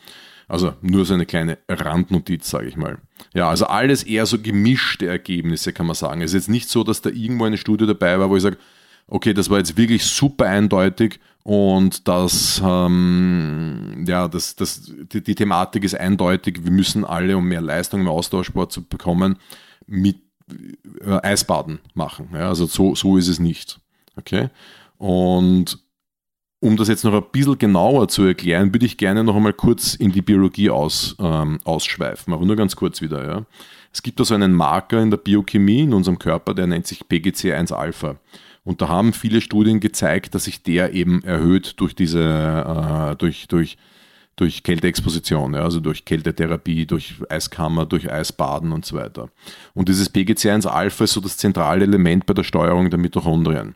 Also 0.47 0.73
nur 0.81 1.05
so 1.05 1.13
eine 1.13 1.25
kleine 1.25 1.57
Randnotiz, 1.69 2.49
sage 2.49 2.67
ich 2.67 2.75
mal. 2.75 2.97
Ja, 3.33 3.49
also 3.49 3.65
alles 3.65 4.03
eher 4.03 4.25
so 4.25 4.39
gemischte 4.39 5.07
Ergebnisse, 5.07 5.73
kann 5.73 5.85
man 5.85 5.95
sagen. 5.95 6.21
Es 6.21 6.31
ist 6.31 6.45
jetzt 6.45 6.49
nicht 6.49 6.69
so, 6.69 6.83
dass 6.83 7.01
da 7.01 7.09
irgendwo 7.09 7.45
eine 7.45 7.57
Studie 7.57 7.87
dabei 7.87 8.19
war, 8.19 8.29
wo 8.29 8.35
ich 8.35 8.43
sage, 8.43 8.57
okay, 9.07 9.33
das 9.33 9.49
war 9.49 9.57
jetzt 9.57 9.77
wirklich 9.77 10.03
super 10.03 10.45
eindeutig 10.45 11.19
und 11.43 12.07
das, 12.07 12.61
ähm, 12.63 14.05
ja, 14.07 14.27
das, 14.27 14.55
das, 14.55 14.91
die, 15.11 15.21
die, 15.21 15.35
Thematik 15.35 15.83
ist 15.83 15.95
eindeutig. 15.95 16.63
Wir 16.63 16.71
müssen 16.71 17.03
alle, 17.03 17.35
um 17.35 17.45
mehr 17.45 17.61
Leistung 17.61 18.01
im 18.01 18.07
Austauschsport 18.07 18.71
zu 18.71 18.83
bekommen, 18.83 19.37
mit 19.85 20.17
äh, 21.01 21.19
Eisbaden 21.21 21.79
machen. 21.93 22.29
Ja, 22.33 22.47
also 22.47 22.65
so, 22.65 22.95
so 22.95 23.17
ist 23.17 23.27
es 23.27 23.39
nicht. 23.39 23.79
Okay? 24.15 24.49
Und 24.97 25.83
um 26.63 26.77
das 26.77 26.87
jetzt 26.87 27.03
noch 27.03 27.13
ein 27.13 27.25
bisschen 27.29 27.57
genauer 27.57 28.07
zu 28.07 28.23
erklären, 28.23 28.73
würde 28.73 28.85
ich 28.85 28.97
gerne 28.97 29.25
noch 29.25 29.35
einmal 29.35 29.51
kurz 29.51 29.95
in 29.95 30.13
die 30.13 30.21
Biologie 30.21 30.69
aus, 30.69 31.13
ähm, 31.19 31.59
ausschweifen, 31.65 32.33
aber 32.33 32.45
nur 32.45 32.55
ganz 32.55 32.77
kurz 32.77 33.01
wieder. 33.01 33.27
Ja. 33.27 33.45
Es 33.91 34.01
gibt 34.01 34.17
also 34.21 34.33
einen 34.33 34.53
Marker 34.53 35.01
in 35.01 35.11
der 35.11 35.17
Biochemie 35.17 35.81
in 35.81 35.93
unserem 35.93 36.19
Körper, 36.19 36.53
der 36.53 36.67
nennt 36.67 36.87
sich 36.87 37.01
PGC1-Alpha. 37.03 38.15
Und 38.63 38.81
da 38.81 38.87
haben 38.87 39.11
viele 39.11 39.41
Studien 39.41 39.81
gezeigt, 39.81 40.35
dass 40.35 40.45
sich 40.45 40.63
der 40.63 40.93
eben 40.93 41.21
erhöht 41.25 41.81
durch 41.81 41.95
diese, 41.95 42.21
äh, 42.23 43.15
durch, 43.17 43.49
durch, 43.49 43.77
durch 44.37 44.63
Kälteexposition, 44.63 45.55
ja, 45.55 45.63
also 45.63 45.81
durch 45.81 46.05
Kältetherapie, 46.05 46.85
durch 46.85 47.15
Eiskammer, 47.27 47.85
durch 47.85 48.09
Eisbaden 48.09 48.71
und 48.71 48.85
so 48.85 48.95
weiter. 48.95 49.27
Und 49.73 49.89
dieses 49.89 50.15
PGC1-Alpha 50.15 51.03
ist 51.03 51.11
so 51.11 51.19
das 51.19 51.35
zentrale 51.35 51.83
Element 51.83 52.25
bei 52.25 52.33
der 52.33 52.43
Steuerung 52.43 52.89
der 52.89 52.99
Mitochondrien 52.99 53.75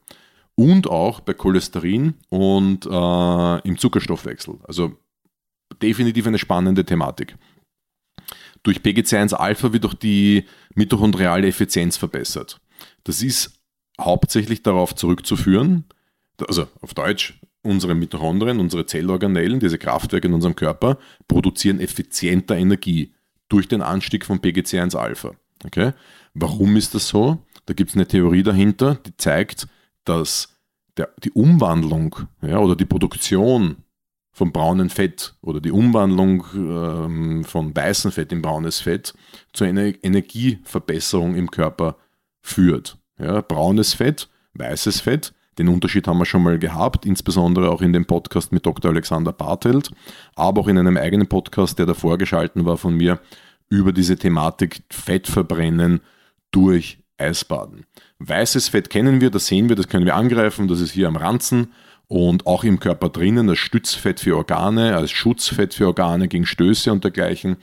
und 0.57 0.89
auch 0.89 1.19
bei 1.19 1.33
Cholesterin 1.33 2.15
und 2.29 2.85
äh, 2.85 3.67
im 3.67 3.77
Zuckerstoffwechsel. 3.77 4.55
Also 4.63 4.97
definitiv 5.81 6.27
eine 6.27 6.39
spannende 6.39 6.83
Thematik. 6.83 7.37
Durch 8.63 8.79
PGC1-Alpha 8.79 9.71
wird 9.71 9.85
auch 9.85 9.93
die 9.93 10.45
mitochondriale 10.73 11.47
Effizienz 11.47 11.95
verbessert. 11.95 12.59
Das 13.03 13.21
ist 13.21 13.61
hauptsächlich 14.01 14.63
darauf 14.63 14.95
zurückzuführen, 14.95 15.85
also 16.47 16.67
auf 16.81 16.93
Deutsch, 16.93 17.39
unsere 17.61 17.95
Mitochondrien, 17.95 18.59
unsere 18.59 18.85
Zellorganellen, 18.85 19.59
diese 19.59 19.77
Kraftwerke 19.77 20.27
in 20.27 20.33
unserem 20.33 20.55
Körper, 20.55 20.97
produzieren 21.27 21.79
effizienter 21.79 22.57
Energie 22.57 23.13
durch 23.49 23.67
den 23.67 23.81
Anstieg 23.81 24.25
von 24.25 24.39
PGC1-Alpha. 24.39 25.31
Okay? 25.65 25.93
Warum 26.33 26.75
ist 26.77 26.95
das 26.95 27.07
so? 27.07 27.43
Da 27.65 27.73
gibt 27.73 27.91
es 27.91 27.95
eine 27.95 28.07
Theorie 28.07 28.43
dahinter, 28.43 28.95
die 28.95 29.15
zeigt, 29.17 29.67
dass 30.09 30.57
der, 30.97 31.09
die 31.23 31.31
Umwandlung 31.31 32.15
ja, 32.41 32.59
oder 32.59 32.75
die 32.75 32.85
Produktion 32.85 33.77
von 34.31 34.51
braunem 34.51 34.89
Fett 34.89 35.35
oder 35.41 35.59
die 35.59 35.71
Umwandlung 35.71 36.45
ähm, 36.53 37.43
von 37.43 37.75
weißem 37.75 38.11
Fett 38.11 38.31
in 38.31 38.41
braunes 38.41 38.79
Fett 38.79 39.13
zu 39.53 39.63
einer 39.63 39.93
Energieverbesserung 40.03 41.35
im 41.35 41.49
Körper 41.49 41.97
führt. 42.41 42.97
Ja, 43.19 43.41
braunes 43.41 43.95
Fett, 43.95 44.29
weißes 44.53 45.01
Fett, 45.01 45.33
den 45.57 45.69
Unterschied 45.69 46.07
haben 46.07 46.19
wir 46.19 46.25
schon 46.25 46.43
mal 46.43 46.59
gehabt, 46.59 47.05
insbesondere 47.05 47.71
auch 47.71 47.81
in 47.81 47.93
dem 47.93 48.05
Podcast 48.05 48.51
mit 48.51 48.65
Dr. 48.65 48.91
Alexander 48.91 49.33
Bartelt, 49.33 49.89
aber 50.35 50.61
auch 50.61 50.67
in 50.67 50.77
einem 50.77 50.97
eigenen 50.97 51.27
Podcast, 51.27 51.79
der 51.79 51.87
davor 51.87 52.19
geschalten 52.19 52.65
war 52.65 52.77
von 52.77 52.95
mir, 52.95 53.19
über 53.69 53.91
diese 53.91 54.17
Thematik 54.17 54.83
Fettverbrennen 54.91 56.01
durch 56.51 56.99
Eisbaden. 57.17 57.85
Weißes 58.19 58.69
Fett 58.69 58.89
kennen 58.89 59.21
wir, 59.21 59.29
das 59.29 59.47
sehen 59.47 59.69
wir, 59.69 59.75
das 59.75 59.87
können 59.87 60.05
wir 60.05 60.15
angreifen, 60.15 60.67
das 60.67 60.79
ist 60.81 60.91
hier 60.91 61.07
am 61.07 61.15
Ranzen 61.15 61.73
und 62.07 62.47
auch 62.47 62.63
im 62.63 62.79
Körper 62.79 63.09
drinnen 63.09 63.49
als 63.49 63.59
Stützfett 63.59 64.19
für 64.19 64.37
Organe, 64.37 64.95
als 64.95 65.11
Schutzfett 65.11 65.73
für 65.73 65.87
Organe 65.87 66.27
gegen 66.27 66.45
Stöße 66.45 66.91
und 66.91 67.03
dergleichen. 67.03 67.57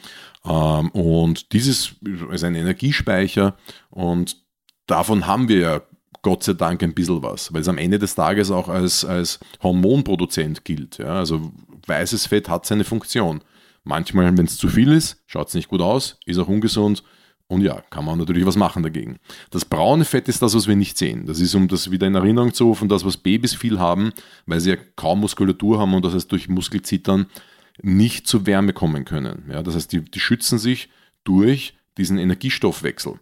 Ähm, 0.45 0.91
und 0.91 1.53
dieses 1.53 1.95
ist 2.31 2.45
ein 2.45 2.55
Energiespeicher 2.55 3.57
und 3.91 4.37
davon 4.87 5.27
haben 5.27 5.49
wir 5.49 5.59
ja 5.59 5.81
Gott 6.23 6.43
sei 6.43 6.55
Dank 6.55 6.83
ein 6.83 6.95
bisschen 6.95 7.23
was, 7.23 7.53
weil 7.53 7.61
es 7.61 7.69
am 7.69 7.79
Ende 7.79 7.99
des 7.99 8.15
Tages 8.15 8.51
auch 8.51 8.69
als, 8.69 9.05
als 9.05 9.41
Hormonproduzent 9.63 10.65
gilt. 10.65 10.99
Ja? 10.99 11.19
Also 11.19 11.53
weißes 11.87 12.27
Fett 12.27 12.49
hat 12.49 12.67
seine 12.67 12.85
Funktion. 12.85 13.43
Manchmal, 13.83 14.37
wenn 14.37 14.47
es 14.47 14.57
zu 14.57 14.69
viel 14.69 14.91
ist, 14.93 15.23
schaut 15.27 15.49
es 15.49 15.55
nicht 15.55 15.69
gut 15.69 15.83
aus, 15.83 16.19
ist 16.25 16.39
auch 16.39 16.49
ungesund 16.49 17.03
und 17.47 17.61
ja, 17.61 17.83
kann 17.91 18.05
man 18.05 18.19
natürlich 18.19 18.47
was 18.47 18.57
machen 18.57 18.83
dagegen. 18.83 19.19
Das 19.51 19.65
braune 19.65 20.05
Fett 20.05 20.29
ist 20.29 20.41
das, 20.41 20.55
was 20.55 20.67
wir 20.67 20.77
nicht 20.77 20.97
sehen. 20.97 21.27
Das 21.27 21.41
ist, 21.41 21.55
um 21.55 21.69
das 21.69 21.91
wieder 21.91 22.07
in 22.07 22.15
Erinnerung 22.15 22.55
zu 22.55 22.65
rufen, 22.65 22.89
das, 22.89 23.05
was 23.05 23.19
Babys 23.19 23.55
viel 23.55 23.79
haben, 23.79 24.13
weil 24.47 24.61
sie 24.61 24.71
ja 24.71 24.77
kaum 24.97 25.21
Muskulatur 25.21 25.79
haben 25.79 25.95
und 25.95 26.05
das 26.05 26.15
heißt 26.15 26.33
durch 26.33 26.49
Muskelzittern 26.49 27.27
nicht 27.83 28.27
zur 28.27 28.47
Wärme 28.47 28.73
kommen 28.73 29.05
können. 29.05 29.45
Ja, 29.51 29.63
das 29.63 29.75
heißt, 29.75 29.93
die, 29.93 30.01
die 30.03 30.21
schützen 30.21 30.59
sich 30.59 30.89
durch 31.25 31.75
diesen 31.99 32.19
Energiestoffwechsel, 32.19 33.19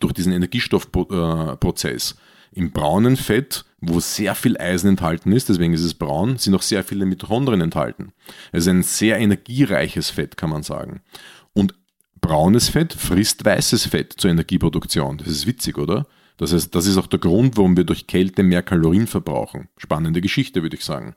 durch 0.00 0.12
diesen 0.12 0.32
Energiestoffprozess. 0.32 2.16
Im 2.52 2.72
braunen 2.72 3.16
Fett, 3.16 3.64
wo 3.80 4.00
sehr 4.00 4.34
viel 4.34 4.58
Eisen 4.58 4.88
enthalten 4.88 5.30
ist, 5.30 5.48
deswegen 5.48 5.72
ist 5.72 5.84
es 5.84 5.94
braun, 5.94 6.36
sind 6.36 6.54
auch 6.54 6.62
sehr 6.62 6.82
viele 6.82 7.06
Mitochondrien 7.06 7.60
enthalten. 7.60 8.12
Es 8.50 8.64
ist 8.64 8.68
ein 8.68 8.82
sehr 8.82 9.18
energiereiches 9.18 10.10
Fett, 10.10 10.36
kann 10.36 10.50
man 10.50 10.64
sagen. 10.64 11.00
Braunes 12.20 12.68
Fett 12.68 12.92
frisst 12.92 13.44
weißes 13.44 13.86
Fett 13.86 14.14
zur 14.16 14.30
Energieproduktion. 14.30 15.18
Das 15.18 15.28
ist 15.28 15.46
witzig, 15.46 15.78
oder? 15.78 16.06
Das 16.36 16.52
heißt, 16.52 16.74
das 16.74 16.86
ist 16.86 16.96
auch 16.96 17.06
der 17.06 17.18
Grund, 17.18 17.56
warum 17.56 17.76
wir 17.76 17.84
durch 17.84 18.06
Kälte 18.06 18.42
mehr 18.42 18.62
Kalorien 18.62 19.06
verbrauchen. 19.06 19.68
Spannende 19.76 20.20
Geschichte, 20.20 20.62
würde 20.62 20.76
ich 20.76 20.84
sagen. 20.84 21.14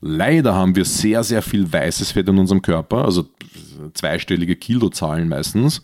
Leider 0.00 0.54
haben 0.54 0.76
wir 0.76 0.84
sehr, 0.84 1.24
sehr 1.24 1.42
viel 1.42 1.72
weißes 1.72 2.12
Fett 2.12 2.28
in 2.28 2.38
unserem 2.38 2.62
Körper, 2.62 3.04
also 3.04 3.28
zweistellige 3.94 4.56
Kilozahlen 4.56 5.28
meistens, 5.28 5.82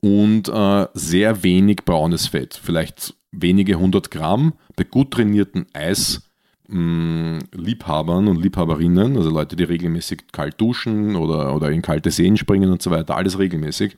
und 0.00 0.48
äh, 0.48 0.86
sehr 0.94 1.42
wenig 1.42 1.84
braunes 1.84 2.28
Fett. 2.28 2.58
Vielleicht 2.62 3.14
wenige 3.32 3.76
hundert 3.76 4.10
Gramm 4.10 4.54
bei 4.76 4.84
gut 4.84 5.12
trainierten 5.12 5.66
Eis. 5.72 6.29
Liebhabern 6.70 8.28
und 8.28 8.40
Liebhaberinnen, 8.40 9.16
also 9.16 9.30
Leute, 9.30 9.56
die 9.56 9.64
regelmäßig 9.64 10.28
kalt 10.32 10.60
duschen 10.60 11.16
oder, 11.16 11.54
oder 11.54 11.70
in 11.70 11.82
kalte 11.82 12.10
Seen 12.10 12.36
springen 12.36 12.70
und 12.70 12.82
so 12.82 12.90
weiter, 12.90 13.16
alles 13.16 13.38
regelmäßig 13.38 13.96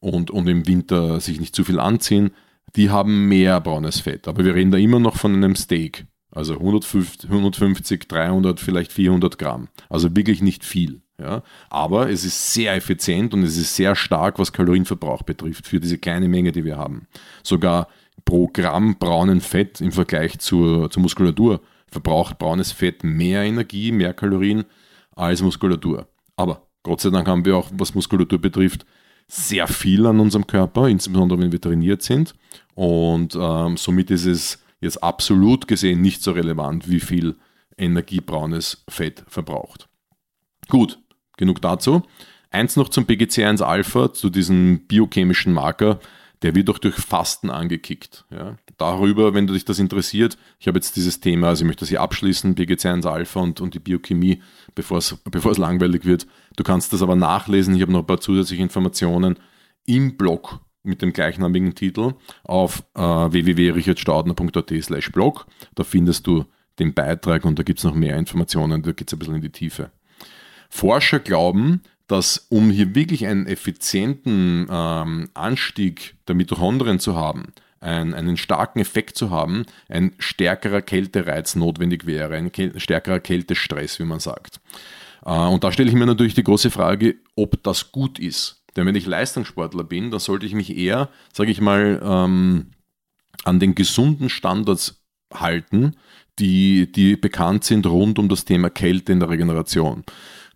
und, 0.00 0.30
und 0.30 0.48
im 0.48 0.66
Winter 0.66 1.20
sich 1.20 1.38
nicht 1.38 1.54
zu 1.54 1.64
viel 1.64 1.78
anziehen, 1.78 2.32
die 2.74 2.90
haben 2.90 3.28
mehr 3.28 3.60
braunes 3.60 4.00
Fett. 4.00 4.26
Aber 4.26 4.44
wir 4.44 4.54
reden 4.54 4.70
da 4.70 4.78
immer 4.78 4.98
noch 4.98 5.16
von 5.16 5.34
einem 5.34 5.54
Steak. 5.54 6.06
Also 6.30 6.54
150, 6.54 7.30
150 7.30 8.08
300, 8.08 8.58
vielleicht 8.58 8.90
400 8.92 9.38
Gramm. 9.38 9.68
Also 9.90 10.16
wirklich 10.16 10.42
nicht 10.42 10.64
viel. 10.64 11.02
Ja? 11.20 11.42
Aber 11.70 12.10
es 12.10 12.24
ist 12.24 12.54
sehr 12.54 12.74
effizient 12.74 13.34
und 13.34 13.42
es 13.42 13.56
ist 13.56 13.76
sehr 13.76 13.94
stark, 13.94 14.38
was 14.38 14.52
Kalorienverbrauch 14.52 15.22
betrifft, 15.22 15.66
für 15.66 15.78
diese 15.78 15.98
kleine 15.98 16.28
Menge, 16.28 16.52
die 16.52 16.64
wir 16.64 16.78
haben. 16.78 17.06
Sogar 17.42 17.88
pro 18.24 18.48
Gramm 18.48 18.96
braunen 18.98 19.40
Fett 19.40 19.80
im 19.80 19.92
Vergleich 19.92 20.38
zur, 20.38 20.90
zur 20.90 21.02
Muskulatur 21.02 21.60
verbraucht 21.92 22.38
braunes 22.38 22.72
Fett 22.72 23.04
mehr 23.04 23.42
Energie, 23.42 23.92
mehr 23.92 24.14
Kalorien 24.14 24.64
als 25.14 25.42
Muskulatur. 25.42 26.08
Aber 26.36 26.66
Gott 26.82 27.00
sei 27.00 27.10
Dank 27.10 27.28
haben 27.28 27.44
wir 27.44 27.56
auch, 27.56 27.70
was 27.72 27.94
Muskulatur 27.94 28.40
betrifft, 28.40 28.84
sehr 29.28 29.68
viel 29.68 30.06
an 30.06 30.18
unserem 30.18 30.46
Körper, 30.46 30.88
insbesondere 30.88 31.38
wenn 31.38 31.52
wir 31.52 31.60
trainiert 31.60 32.02
sind. 32.02 32.34
Und 32.74 33.36
ähm, 33.38 33.76
somit 33.76 34.10
ist 34.10 34.26
es 34.26 34.62
jetzt 34.80 35.02
absolut 35.02 35.68
gesehen 35.68 36.00
nicht 36.00 36.22
so 36.22 36.32
relevant, 36.32 36.90
wie 36.90 37.00
viel 37.00 37.36
Energie 37.78 38.20
braunes 38.20 38.84
Fett 38.88 39.24
verbraucht. 39.28 39.88
Gut, 40.68 40.98
genug 41.36 41.60
dazu. 41.62 42.02
Eins 42.50 42.76
noch 42.76 42.88
zum 42.88 43.04
PGC1-Alpha, 43.04 44.12
zu 44.12 44.28
diesem 44.28 44.86
biochemischen 44.86 45.52
Marker, 45.52 46.00
der 46.42 46.54
wird 46.54 46.68
auch 46.70 46.78
durch 46.78 46.96
Fasten 46.96 47.50
angekickt. 47.50 48.24
Ja. 48.30 48.56
Darüber, 48.76 49.34
wenn 49.34 49.46
du 49.46 49.54
dich 49.54 49.64
das 49.64 49.78
interessiert, 49.78 50.36
ich 50.58 50.66
habe 50.66 50.78
jetzt 50.78 50.96
dieses 50.96 51.20
Thema, 51.20 51.48
also 51.48 51.62
ich 51.62 51.66
möchte 51.66 51.80
das 51.80 51.88
hier 51.88 52.00
abschließen, 52.00 52.54
BGC1 52.54 53.06
Alpha 53.06 53.40
und, 53.40 53.60
und 53.60 53.74
die 53.74 53.78
Biochemie, 53.78 54.42
bevor 54.74 54.98
es, 54.98 55.16
langweilig 55.58 56.04
wird. 56.04 56.26
Du 56.56 56.64
kannst 56.64 56.92
das 56.92 57.02
aber 57.02 57.16
nachlesen, 57.16 57.74
ich 57.76 57.82
habe 57.82 57.92
noch 57.92 58.00
ein 58.00 58.06
paar 58.06 58.20
zusätzliche 58.20 58.62
Informationen 58.62 59.38
im 59.86 60.16
Blog 60.16 60.60
mit 60.82 61.00
dem 61.00 61.12
gleichnamigen 61.12 61.74
Titel 61.74 62.14
auf 62.42 62.82
äh, 62.94 63.00
www.richardstaudner.at 63.00 64.72
slash 64.82 65.12
blog. 65.12 65.46
Da 65.74 65.84
findest 65.84 66.26
du 66.26 66.44
den 66.78 66.94
Beitrag 66.94 67.44
und 67.44 67.58
da 67.58 67.62
gibt 67.62 67.78
es 67.78 67.84
noch 67.84 67.94
mehr 67.94 68.16
Informationen, 68.16 68.82
da 68.82 68.92
geht 68.92 69.08
es 69.08 69.14
ein 69.14 69.18
bisschen 69.18 69.36
in 69.36 69.42
die 69.42 69.50
Tiefe. 69.50 69.92
Forscher 70.68 71.20
glauben, 71.20 71.82
dass 72.06 72.46
um 72.48 72.70
hier 72.70 72.94
wirklich 72.94 73.26
einen 73.26 73.46
effizienten 73.46 74.66
ähm, 74.70 75.30
Anstieg 75.34 76.14
der 76.28 76.34
Mitochondrien 76.34 76.98
zu 76.98 77.16
haben, 77.16 77.52
ein, 77.80 78.14
einen 78.14 78.36
starken 78.36 78.80
Effekt 78.80 79.16
zu 79.16 79.30
haben, 79.30 79.66
ein 79.88 80.12
stärkerer 80.18 80.82
Kältereiz 80.82 81.54
notwendig 81.54 82.06
wäre, 82.06 82.34
ein 82.34 82.50
stärkerer 82.76 83.20
Kältestress, 83.20 83.98
wie 83.98 84.04
man 84.04 84.20
sagt. 84.20 84.60
Äh, 85.24 85.30
und 85.30 85.64
da 85.64 85.72
stelle 85.72 85.88
ich 85.88 85.96
mir 85.96 86.06
natürlich 86.06 86.34
die 86.34 86.44
große 86.44 86.70
Frage, 86.70 87.16
ob 87.36 87.62
das 87.62 87.92
gut 87.92 88.18
ist. 88.18 88.62
Denn 88.76 88.86
wenn 88.86 88.94
ich 88.94 89.06
Leistungssportler 89.06 89.84
bin, 89.84 90.10
dann 90.10 90.20
sollte 90.20 90.46
ich 90.46 90.54
mich 90.54 90.76
eher, 90.76 91.10
sage 91.32 91.50
ich 91.50 91.60
mal, 91.60 92.00
ähm, 92.02 92.70
an 93.44 93.60
den 93.60 93.74
gesunden 93.74 94.28
Standards 94.28 95.02
halten, 95.32 95.96
die, 96.38 96.90
die 96.90 97.16
bekannt 97.16 97.64
sind 97.64 97.86
rund 97.86 98.18
um 98.18 98.28
das 98.28 98.44
Thema 98.44 98.70
Kälte 98.70 99.12
in 99.12 99.20
der 99.20 99.28
Regeneration. 99.28 100.04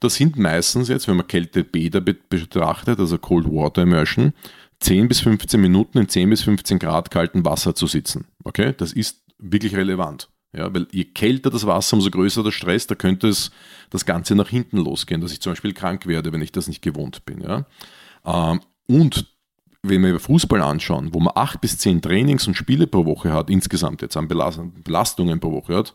Das 0.00 0.16
sind 0.16 0.36
meistens 0.36 0.88
jetzt, 0.88 1.08
wenn 1.08 1.16
man 1.16 1.26
Kältebäder 1.26 2.00
betrachtet, 2.00 2.98
also 2.98 3.18
Cold 3.18 3.46
Water 3.46 3.82
Immersion, 3.82 4.32
10 4.80 5.08
bis 5.08 5.20
15 5.20 5.60
Minuten 5.60 5.98
in 5.98 6.08
10 6.08 6.30
bis 6.30 6.42
15 6.42 6.78
Grad 6.78 7.10
kaltem 7.10 7.44
Wasser 7.44 7.74
zu 7.74 7.86
sitzen. 7.86 8.26
Okay, 8.44 8.74
das 8.76 8.92
ist 8.92 9.22
wirklich 9.38 9.74
relevant. 9.74 10.28
Ja, 10.52 10.72
weil 10.72 10.86
je 10.90 11.04
kälter 11.04 11.50
das 11.50 11.66
Wasser, 11.66 11.96
umso 11.96 12.10
größer 12.10 12.42
der 12.42 12.50
Stress, 12.50 12.86
da 12.86 12.94
könnte 12.94 13.28
es 13.28 13.50
das 13.90 14.06
Ganze 14.06 14.34
nach 14.34 14.48
hinten 14.48 14.78
losgehen, 14.78 15.20
dass 15.20 15.32
ich 15.32 15.40
zum 15.40 15.52
Beispiel 15.52 15.74
krank 15.74 16.06
werde, 16.06 16.32
wenn 16.32 16.40
ich 16.40 16.52
das 16.52 16.68
nicht 16.68 16.82
gewohnt 16.82 17.24
bin. 17.26 17.42
Ja. 17.42 17.66
Ähm, 18.24 18.60
und 18.86 19.26
wenn 19.88 20.02
wir 20.02 20.18
Fußball 20.18 20.62
anschauen, 20.62 21.12
wo 21.12 21.20
man 21.20 21.32
acht 21.34 21.60
bis 21.60 21.78
zehn 21.78 22.00
Trainings 22.00 22.46
und 22.46 22.54
Spiele 22.54 22.86
pro 22.86 23.04
Woche 23.04 23.32
hat, 23.32 23.50
insgesamt 23.50 24.02
jetzt 24.02 24.16
an 24.16 24.28
Belastungen 24.28 25.40
pro 25.40 25.52
Woche 25.52 25.76
hat, 25.76 25.94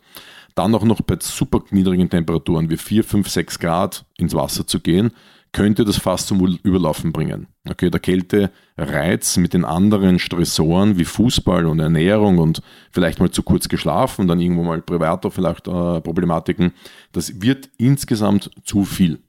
dann 0.54 0.74
auch 0.74 0.84
noch 0.84 1.00
bei 1.00 1.16
super 1.20 1.62
niedrigen 1.70 2.10
Temperaturen 2.10 2.70
wie 2.70 2.76
4, 2.76 3.04
5, 3.04 3.28
6 3.28 3.58
Grad 3.58 4.04
ins 4.18 4.34
Wasser 4.34 4.66
zu 4.66 4.80
gehen, 4.80 5.12
könnte 5.52 5.84
das 5.84 5.98
fast 5.98 6.28
zum 6.28 6.58
Überlaufen 6.62 7.12
bringen. 7.12 7.46
Okay, 7.68 7.90
der 7.90 8.00
Kältereiz 8.00 9.36
mit 9.36 9.52
den 9.52 9.64
anderen 9.64 10.18
Stressoren 10.18 10.98
wie 10.98 11.04
Fußball 11.04 11.66
und 11.66 11.78
Ernährung 11.78 12.38
und 12.38 12.62
vielleicht 12.90 13.20
mal 13.20 13.30
zu 13.30 13.42
kurz 13.42 13.68
geschlafen 13.68 14.22
und 14.22 14.28
dann 14.28 14.40
irgendwo 14.40 14.62
mal 14.62 14.80
privater 14.80 15.30
vielleicht 15.30 15.68
äh, 15.68 16.00
Problematiken, 16.00 16.72
das 17.12 17.42
wird 17.42 17.68
insgesamt 17.76 18.50
zu 18.64 18.84
viel. 18.84 19.20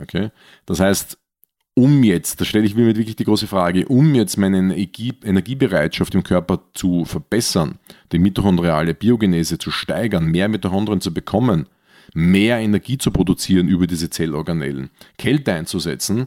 Okay, 0.00 0.30
das 0.64 0.80
heißt, 0.80 1.18
um 1.74 2.02
jetzt, 2.02 2.40
da 2.40 2.44
stelle 2.44 2.66
ich 2.66 2.74
mir 2.74 2.86
wirklich 2.86 3.16
die 3.16 3.24
große 3.24 3.46
Frage, 3.46 3.88
um 3.88 4.14
jetzt 4.14 4.36
meine 4.36 4.58
Energie, 4.58 5.14
Energiebereitschaft 5.24 6.14
im 6.14 6.22
Körper 6.22 6.60
zu 6.74 7.04
verbessern, 7.04 7.78
die 8.12 8.18
mitochondriale 8.18 8.94
Biogenese 8.94 9.58
zu 9.58 9.70
steigern, 9.70 10.26
mehr 10.26 10.48
Mitochondrien 10.48 11.00
zu 11.00 11.14
bekommen, 11.14 11.66
mehr 12.14 12.58
Energie 12.58 12.98
zu 12.98 13.10
produzieren 13.10 13.68
über 13.68 13.86
diese 13.86 14.10
Zellorganellen, 14.10 14.90
Kälte 15.16 15.54
einzusetzen, 15.54 16.26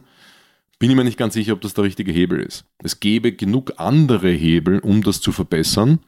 bin 0.78 0.90
ich 0.90 0.96
mir 0.96 1.04
nicht 1.04 1.18
ganz 1.18 1.34
sicher, 1.34 1.52
ob 1.52 1.60
das 1.60 1.74
der 1.74 1.84
richtige 1.84 2.12
Hebel 2.12 2.40
ist. 2.40 2.64
Es 2.82 3.00
gäbe 3.00 3.32
genug 3.32 3.74
andere 3.76 4.30
Hebel, 4.30 4.80
um 4.80 5.02
das 5.02 5.20
zu 5.20 5.32
verbessern. 5.32 6.00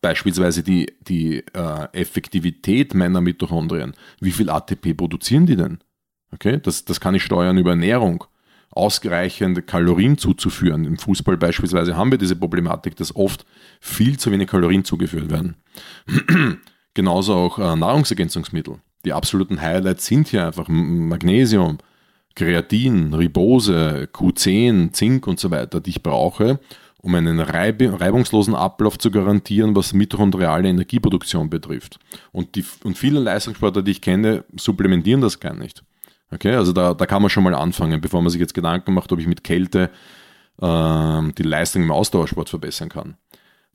Beispielsweise 0.00 0.62
die, 0.62 0.92
die 1.00 1.38
äh, 1.54 1.88
Effektivität 1.92 2.94
meiner 2.94 3.20
Mitochondrien. 3.20 3.94
Wie 4.20 4.30
viel 4.30 4.50
ATP 4.50 4.94
produzieren 4.94 5.46
die 5.46 5.56
denn? 5.56 5.78
Okay, 6.32 6.60
das, 6.62 6.84
das 6.84 7.00
kann 7.00 7.14
ich 7.16 7.24
steuern 7.24 7.58
über 7.58 7.70
Ernährung. 7.70 8.24
Ausreichend 8.72 9.66
Kalorien 9.66 10.18
zuzuführen. 10.18 10.84
Im 10.84 10.98
Fußball 10.98 11.36
beispielsweise 11.36 11.96
haben 11.96 12.10
wir 12.10 12.18
diese 12.18 12.36
Problematik, 12.36 12.96
dass 12.96 13.14
oft 13.14 13.44
viel 13.80 14.18
zu 14.18 14.30
wenig 14.32 14.48
Kalorien 14.48 14.84
zugeführt 14.84 15.30
werden. 15.30 15.56
Genauso 16.94 17.34
auch 17.34 17.58
äh, 17.58 17.76
Nahrungsergänzungsmittel. 17.76 18.76
Die 19.04 19.12
absoluten 19.12 19.60
Highlights 19.60 20.06
sind 20.06 20.28
hier 20.28 20.46
einfach 20.46 20.68
Magnesium, 20.68 21.78
Kreatin, 22.34 23.12
Ribose, 23.14 24.08
Q10, 24.12 24.92
Zink 24.92 25.26
und 25.26 25.40
so 25.40 25.50
weiter, 25.50 25.80
die 25.80 25.90
ich 25.90 26.02
brauche, 26.02 26.60
um 27.02 27.14
einen 27.14 27.40
reibungslosen 27.40 28.54
Ablauf 28.54 28.98
zu 28.98 29.10
garantieren, 29.10 29.74
was 29.74 29.92
mitochondriale 29.92 30.68
Energieproduktion 30.68 31.50
betrifft. 31.50 31.98
Und, 32.30 32.54
die, 32.54 32.64
und 32.84 32.96
viele 32.96 33.20
Leistungssportler, 33.20 33.82
die 33.82 33.90
ich 33.90 34.00
kenne, 34.00 34.44
supplementieren 34.56 35.20
das 35.20 35.40
gar 35.40 35.54
nicht. 35.54 35.82
Okay, 36.32 36.54
also 36.54 36.72
da, 36.72 36.94
da 36.94 37.06
kann 37.06 37.22
man 37.22 37.30
schon 37.30 37.44
mal 37.44 37.54
anfangen, 37.54 38.00
bevor 38.00 38.22
man 38.22 38.30
sich 38.30 38.40
jetzt 38.40 38.54
Gedanken 38.54 38.94
macht, 38.94 39.12
ob 39.12 39.18
ich 39.18 39.26
mit 39.26 39.44
Kälte 39.44 39.90
äh, 40.60 41.22
die 41.38 41.42
Leistung 41.42 41.82
im 41.82 41.90
Ausdauersport 41.90 42.48
verbessern 42.48 42.88
kann. 42.88 43.16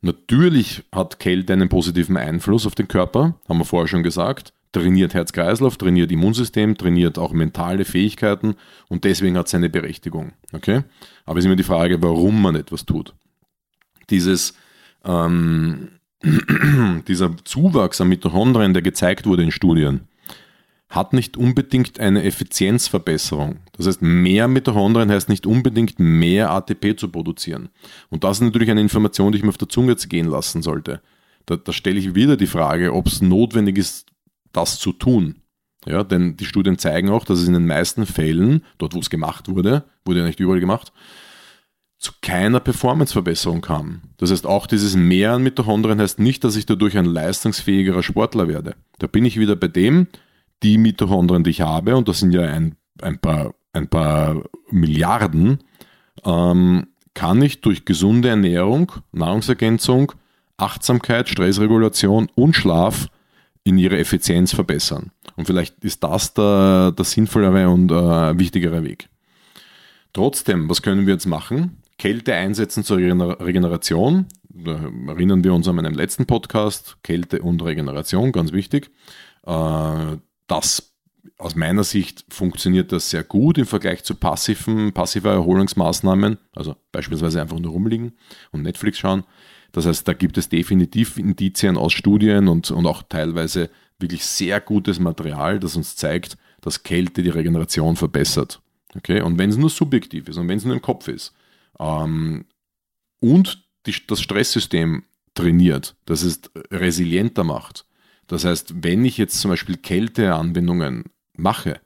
Natürlich 0.02 0.84
hat 0.94 1.20
Kälte 1.20 1.54
einen 1.54 1.70
positiven 1.70 2.18
Einfluss 2.18 2.66
auf 2.66 2.76
den 2.76 2.88
Körper, 2.88 3.36
haben 3.48 3.60
wir 3.60 3.66
vorher 3.66 3.88
schon 3.88 4.04
gesagt 4.04 4.54
trainiert 4.72 5.14
Herz-Kreislauf, 5.14 5.78
trainiert 5.78 6.12
Immunsystem, 6.12 6.78
trainiert 6.78 7.18
auch 7.18 7.32
mentale 7.32 7.86
Fähigkeiten 7.86 8.56
und 8.88 9.04
deswegen 9.04 9.38
hat 9.38 9.46
es 9.46 9.52
seine 9.52 9.70
Berechtigung. 9.70 10.34
Okay? 10.54 10.84
Aber 11.26 11.40
es 11.40 11.44
ist 11.44 11.48
immer 11.48 11.56
die 11.56 11.64
Frage, 11.64 12.02
warum 12.02 12.42
man 12.42 12.56
etwas 12.56 12.86
tut. 12.86 13.14
Dieses, 14.10 14.56
ähm, 15.04 15.90
dieser 17.08 17.36
Zuwachs 17.44 18.02
an 18.02 18.10
Mitochondrien, 18.10 18.74
der 18.74 18.82
gezeigt 18.82 19.26
wurde 19.26 19.44
in 19.44 19.52
Studien, 19.52 20.08
hat 20.90 21.14
nicht 21.14 21.36
unbedingt 21.36 22.00
eine 22.00 22.24
Effizienzverbesserung. 22.24 23.60
Das 23.74 23.88
heißt, 23.88 24.02
mehr 24.02 24.48
Mitochondrien 24.48 25.12
heißt 25.12 25.28
nicht 25.28 25.46
unbedingt 25.46 26.00
mehr 26.00 26.52
ATP 26.52 26.98
zu 26.98 27.10
produzieren. 27.10 27.70
Und 28.10 28.24
das 28.24 28.38
ist 28.38 28.44
natürlich 28.44 28.72
eine 28.72 28.82
Information, 28.82 29.32
die 29.32 29.40
ich 29.40 29.44
mir 29.44 29.50
auf 29.50 29.58
der 29.58 29.70
Zunge 29.70 29.96
gehen 29.96 30.28
lassen 30.28 30.62
sollte. 30.62 31.02
Da, 31.46 31.58
da 31.58 31.74
stelle 31.74 32.00
ich 32.00 32.16
wieder 32.16 32.38
die 32.38 32.48
Frage, 32.48 32.94
ob 32.94 33.08
es 33.08 33.22
notwendig 33.22 33.78
ist, 33.78 34.08
das 34.54 34.80
zu 34.80 34.94
tun. 34.94 35.36
Ja, 35.86 36.04
denn 36.04 36.36
die 36.36 36.46
Studien 36.46 36.78
zeigen 36.78 37.10
auch, 37.10 37.24
dass 37.24 37.40
es 37.40 37.48
in 37.48 37.54
den 37.54 37.68
meisten 37.68 38.06
Fällen, 38.06 38.64
dort 38.78 38.94
wo 38.94 39.00
es 39.00 39.10
gemacht 39.10 39.48
wurde, 39.48 39.86
wurde 40.06 40.20
ja 40.20 40.26
nicht 40.26 40.40
überall 40.40 40.60
gemacht, 40.60 40.92
zu 41.98 42.12
keiner 42.22 42.60
Performanceverbesserung 42.60 43.62
kam. 43.62 44.02
Das 44.18 44.32
heißt, 44.32 44.46
auch 44.46 44.68
dieses 44.68 44.96
Mehr 44.96 45.34
an 45.34 45.44
Mitochondrien 45.44 46.00
heißt 46.00 46.20
nicht, 46.20 46.44
dass 46.44 46.56
ich 46.56 46.66
dadurch 46.66 46.98
ein 46.98 47.06
leistungsfähigerer 47.06 48.04
Sportler 48.04 48.48
werde. 48.48 48.76
Da 49.00 49.08
bin 49.08 49.26
ich 49.26 49.40
wieder 49.40 49.56
bei 49.56 49.68
dem, 49.68 50.08
die 50.64 50.78
Mitochondrien, 50.78 51.44
die 51.44 51.52
ich 51.52 51.62
habe, 51.62 51.96
und 51.96 52.08
das 52.08 52.20
sind 52.20 52.34
ja 52.34 52.42
ein, 52.42 52.76
ein, 53.02 53.20
paar, 53.20 53.54
ein 53.74 53.88
paar 53.88 54.44
Milliarden, 54.70 55.60
ähm, 56.26 56.88
kann 57.14 57.42
ich 57.42 57.62
durch 57.62 57.86
gesunde 57.86 58.30
Ernährung, 58.30 58.92
Nahrungsergänzung, 59.12 60.12
Achtsamkeit, 60.58 61.30
Stressregulation 61.30 62.30
und 62.36 62.56
Schlaf 62.56 63.08
in 63.64 63.78
ihrer 63.78 63.98
Effizienz 63.98 64.54
verbessern. 64.54 65.12
Und 65.36 65.46
vielleicht 65.46 65.84
ist 65.84 66.04
das 66.04 66.34
der, 66.34 66.92
der 66.92 67.06
sinnvollere 67.06 67.70
und 67.70 67.92
äh, 67.92 68.40
wichtigere 68.40 68.84
Weg. 68.84 69.10
Trotzdem, 70.14 70.70
was 70.70 70.82
können 70.82 71.06
wir 71.06 71.14
jetzt 71.14 71.28
machen? 71.28 71.82
Kälte 71.98 72.34
einsetzen 72.34 72.84
zur 72.84 72.98
Regeneration. 72.98 74.26
Da 74.50 74.80
erinnern 75.08 75.44
wir 75.44 75.54
uns 75.54 75.68
an 75.68 75.76
meinen 75.76 75.94
letzten 75.94 76.26
Podcast, 76.26 76.98
Kälte 77.04 77.42
und 77.42 77.64
Regeneration, 77.64 78.32
ganz 78.32 78.52
wichtig. 78.52 78.90
Äh, 79.46 80.18
das 80.48 80.94
aus 81.38 81.56
meiner 81.56 81.84
Sicht 81.84 82.26
funktioniert 82.30 82.92
das 82.92 83.10
sehr 83.10 83.24
gut 83.24 83.58
im 83.58 83.66
Vergleich 83.66 84.04
zu 84.04 84.16
passiven, 84.16 84.94
passiver 84.94 85.32
Erholungsmaßnahmen, 85.32 86.38
also 86.56 86.76
beispielsweise 86.92 87.42
einfach 87.42 87.60
nur 87.60 87.72
rumliegen 87.72 88.14
und 88.52 88.64
Netflix 88.64 88.98
schauen. 88.98 89.24
Das 89.72 89.86
heißt, 89.86 90.08
da 90.08 90.14
gibt 90.14 90.38
es 90.38 90.50
definitiv 90.50 91.18
Indizien 91.18 91.78
aus 91.78 91.94
Studien 91.94 92.48
und, 92.48 92.72
und 92.72 92.86
auch 92.86 93.04
teilweise 93.04 93.70
wirklich 94.00 94.26
sehr 94.26 94.62
gutes 94.62 95.00
Material, 95.00 95.60
das 95.60 95.76
uns 95.76 95.96
zeigt, 95.96 96.38
dass 96.62 96.84
Kälte 96.84 97.22
die 97.22 97.30
Regeneration 97.30 97.96
verbessert. 97.96 98.62
Okay? 98.96 99.22
Und 99.22 99.38
wenn 99.38 99.50
es 99.50 99.58
nur 99.58 99.70
subjektiv 99.70 100.30
ist 100.30 100.38
und 100.38 100.48
wenn 100.48 100.58
es 100.58 100.66
nur 100.66 100.76
im 100.76 100.82
Kopf 100.82 101.08
ist 101.08 101.34
ähm, 101.80 102.46
und 103.20 103.68
die, 103.86 103.96
das 104.08 104.22
Stresssystem 104.22 105.04
trainiert, 105.34 105.96
dass 106.06 106.24
es 106.24 106.42
resilienter 106.72 107.44
macht. 107.44 107.86
Das 108.28 108.46
heißt, 108.46 108.84
wenn 108.84 109.06
ich 109.06 109.18
jetzt 109.18 109.40
zum 109.40 109.50
Beispiel 109.50 109.78
Kälteanwendungen 109.78 111.06
mache, 111.36 111.80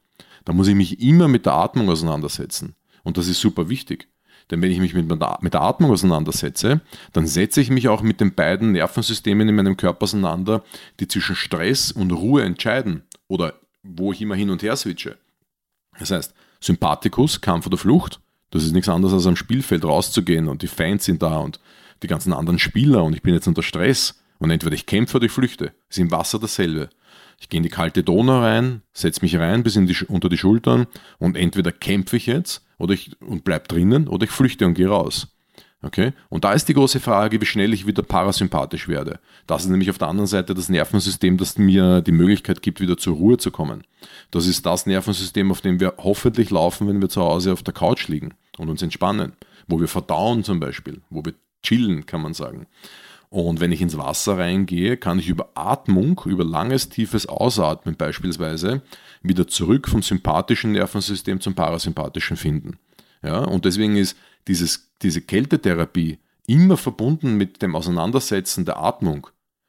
dann 0.45 0.55
muss 0.55 0.67
ich 0.67 0.75
mich 0.75 0.99
immer 0.99 1.27
mit 1.27 1.45
der 1.45 1.53
Atmung 1.53 1.89
auseinandersetzen. 1.89 2.75
Und 3.03 3.17
das 3.17 3.27
ist 3.27 3.39
super 3.39 3.69
wichtig. 3.69 4.07
Denn 4.49 4.61
wenn 4.61 4.71
ich 4.71 4.79
mich 4.79 4.93
mit, 4.93 5.09
der 5.09 5.61
Atmung 5.61 5.91
auseinandersetze, 5.91 6.81
dann 7.13 7.25
setze 7.25 7.61
ich 7.61 7.69
mich 7.69 7.87
auch 7.87 8.01
mit 8.01 8.19
den 8.19 8.33
beiden 8.33 8.73
Nervensystemen 8.73 9.47
in 9.47 9.55
meinem 9.55 9.77
Körper 9.77 10.03
auseinander, 10.03 10.63
die 10.99 11.07
zwischen 11.07 11.35
Stress 11.35 11.91
und 11.91 12.11
Ruhe 12.11 12.43
entscheiden 12.43 13.03
oder 13.27 13.53
wo 13.83 14.11
ich 14.11 14.21
immer 14.21 14.35
hin 14.35 14.49
und 14.49 14.61
her 14.61 14.75
switche. 14.75 15.17
Das 15.97 16.11
heißt, 16.11 16.33
Sympathikus, 16.59 17.39
Kampf 17.39 17.67
oder 17.67 17.77
Flucht, 17.77 18.19
das 18.51 18.63
ist 18.63 18.73
nichts 18.73 18.89
anderes 18.89 19.13
als 19.13 19.25
am 19.25 19.37
Spielfeld 19.37 19.85
rauszugehen 19.85 20.49
und 20.49 20.61
die 20.61 20.67
Fans 20.67 21.05
sind 21.05 21.23
da 21.23 21.37
und 21.37 21.59
die 22.03 22.07
ganzen 22.07 22.33
anderen 22.33 22.59
Spieler 22.59 23.03
und 23.03 23.13
ich 23.13 23.21
bin 23.21 23.33
jetzt 23.33 23.47
unter 23.47 23.63
Stress 23.63 24.20
und 24.41 24.49
entweder 24.49 24.73
ich 24.73 24.87
kämpfe 24.87 25.17
oder 25.17 25.27
ich 25.27 25.31
flüchte. 25.31 25.71
Ist 25.87 25.99
im 25.99 26.11
Wasser 26.11 26.39
dasselbe. 26.39 26.89
Ich 27.39 27.47
gehe 27.47 27.59
in 27.59 27.63
die 27.63 27.69
kalte 27.69 28.03
Donau 28.03 28.39
rein, 28.41 28.81
setze 28.91 29.21
mich 29.21 29.37
rein 29.37 29.63
bis 29.63 29.75
die, 29.75 30.05
unter 30.07 30.29
die 30.29 30.37
Schultern 30.37 30.87
und 31.19 31.37
entweder 31.37 31.71
kämpfe 31.71 32.17
ich 32.17 32.25
jetzt 32.25 32.65
oder 32.77 32.93
ich, 32.93 33.11
und 33.21 33.43
bleib 33.43 33.67
drinnen 33.67 34.07
oder 34.07 34.25
ich 34.25 34.31
flüchte 34.31 34.65
und 34.65 34.73
gehe 34.73 34.89
raus. 34.89 35.27
Okay? 35.83 36.13
Und 36.29 36.43
da 36.43 36.53
ist 36.53 36.67
die 36.69 36.73
große 36.73 36.99
Frage, 36.99 37.39
wie 37.39 37.45
schnell 37.45 37.71
ich 37.73 37.85
wieder 37.85 38.01
parasympathisch 38.01 38.87
werde. 38.87 39.19
Das 39.45 39.63
ist 39.63 39.69
nämlich 39.69 39.91
auf 39.91 39.97
der 39.99 40.07
anderen 40.07 40.27
Seite 40.27 40.55
das 40.55 40.69
Nervensystem, 40.69 41.37
das 41.37 41.57
mir 41.59 42.01
die 42.01 42.11
Möglichkeit 42.11 42.63
gibt, 42.63 42.81
wieder 42.81 42.97
zur 42.97 43.15
Ruhe 43.15 43.37
zu 43.37 43.51
kommen. 43.51 43.83
Das 44.31 44.47
ist 44.47 44.65
das 44.65 44.87
Nervensystem, 44.87 45.51
auf 45.51 45.61
dem 45.61 45.79
wir 45.79 45.93
hoffentlich 45.97 46.49
laufen, 46.49 46.87
wenn 46.87 47.01
wir 47.01 47.09
zu 47.09 47.21
Hause 47.21 47.53
auf 47.53 47.63
der 47.63 47.73
Couch 47.75 48.07
liegen 48.07 48.33
und 48.57 48.69
uns 48.69 48.81
entspannen. 48.81 49.33
Wo 49.67 49.79
wir 49.79 49.87
verdauen 49.87 50.43
zum 50.43 50.59
Beispiel, 50.59 51.01
wo 51.11 51.23
wir 51.23 51.33
chillen, 51.61 52.07
kann 52.07 52.21
man 52.21 52.33
sagen. 52.33 52.65
Und 53.31 53.61
wenn 53.61 53.71
ich 53.71 53.81
ins 53.81 53.97
Wasser 53.97 54.37
reingehe, 54.37 54.97
kann 54.97 55.17
ich 55.17 55.29
über 55.29 55.51
Atmung, 55.55 56.19
über 56.25 56.43
langes, 56.43 56.89
tiefes 56.89 57.27
Ausatmen 57.27 57.95
beispielsweise, 57.95 58.81
wieder 59.23 59.47
zurück 59.47 59.87
vom 59.87 60.01
sympathischen 60.01 60.73
Nervensystem 60.73 61.39
zum 61.39 61.55
parasympathischen 61.55 62.35
finden. 62.35 62.77
Ja, 63.23 63.39
und 63.39 63.63
deswegen 63.63 63.95
ist 63.95 64.17
dieses, 64.49 64.91
diese 65.01 65.21
Kältetherapie 65.21 66.19
immer 66.45 66.75
verbunden 66.75 67.37
mit 67.37 67.61
dem 67.61 67.73
Auseinandersetzen 67.73 68.65
der 68.65 68.81
Atmung. 68.81 69.27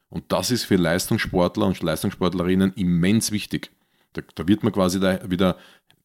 Und 0.09 0.25
das 0.33 0.51
ist 0.51 0.65
für 0.65 0.75
Leistungssportler 0.75 1.65
und 1.65 1.81
Leistungssportlerinnen 1.81 2.73
immens 2.73 3.31
wichtig. 3.31 3.71
Da, 4.11 4.23
da 4.35 4.45
wird 4.45 4.63
man 4.63 4.73
quasi 4.73 4.99
da 4.99 5.31
wieder 5.31 5.57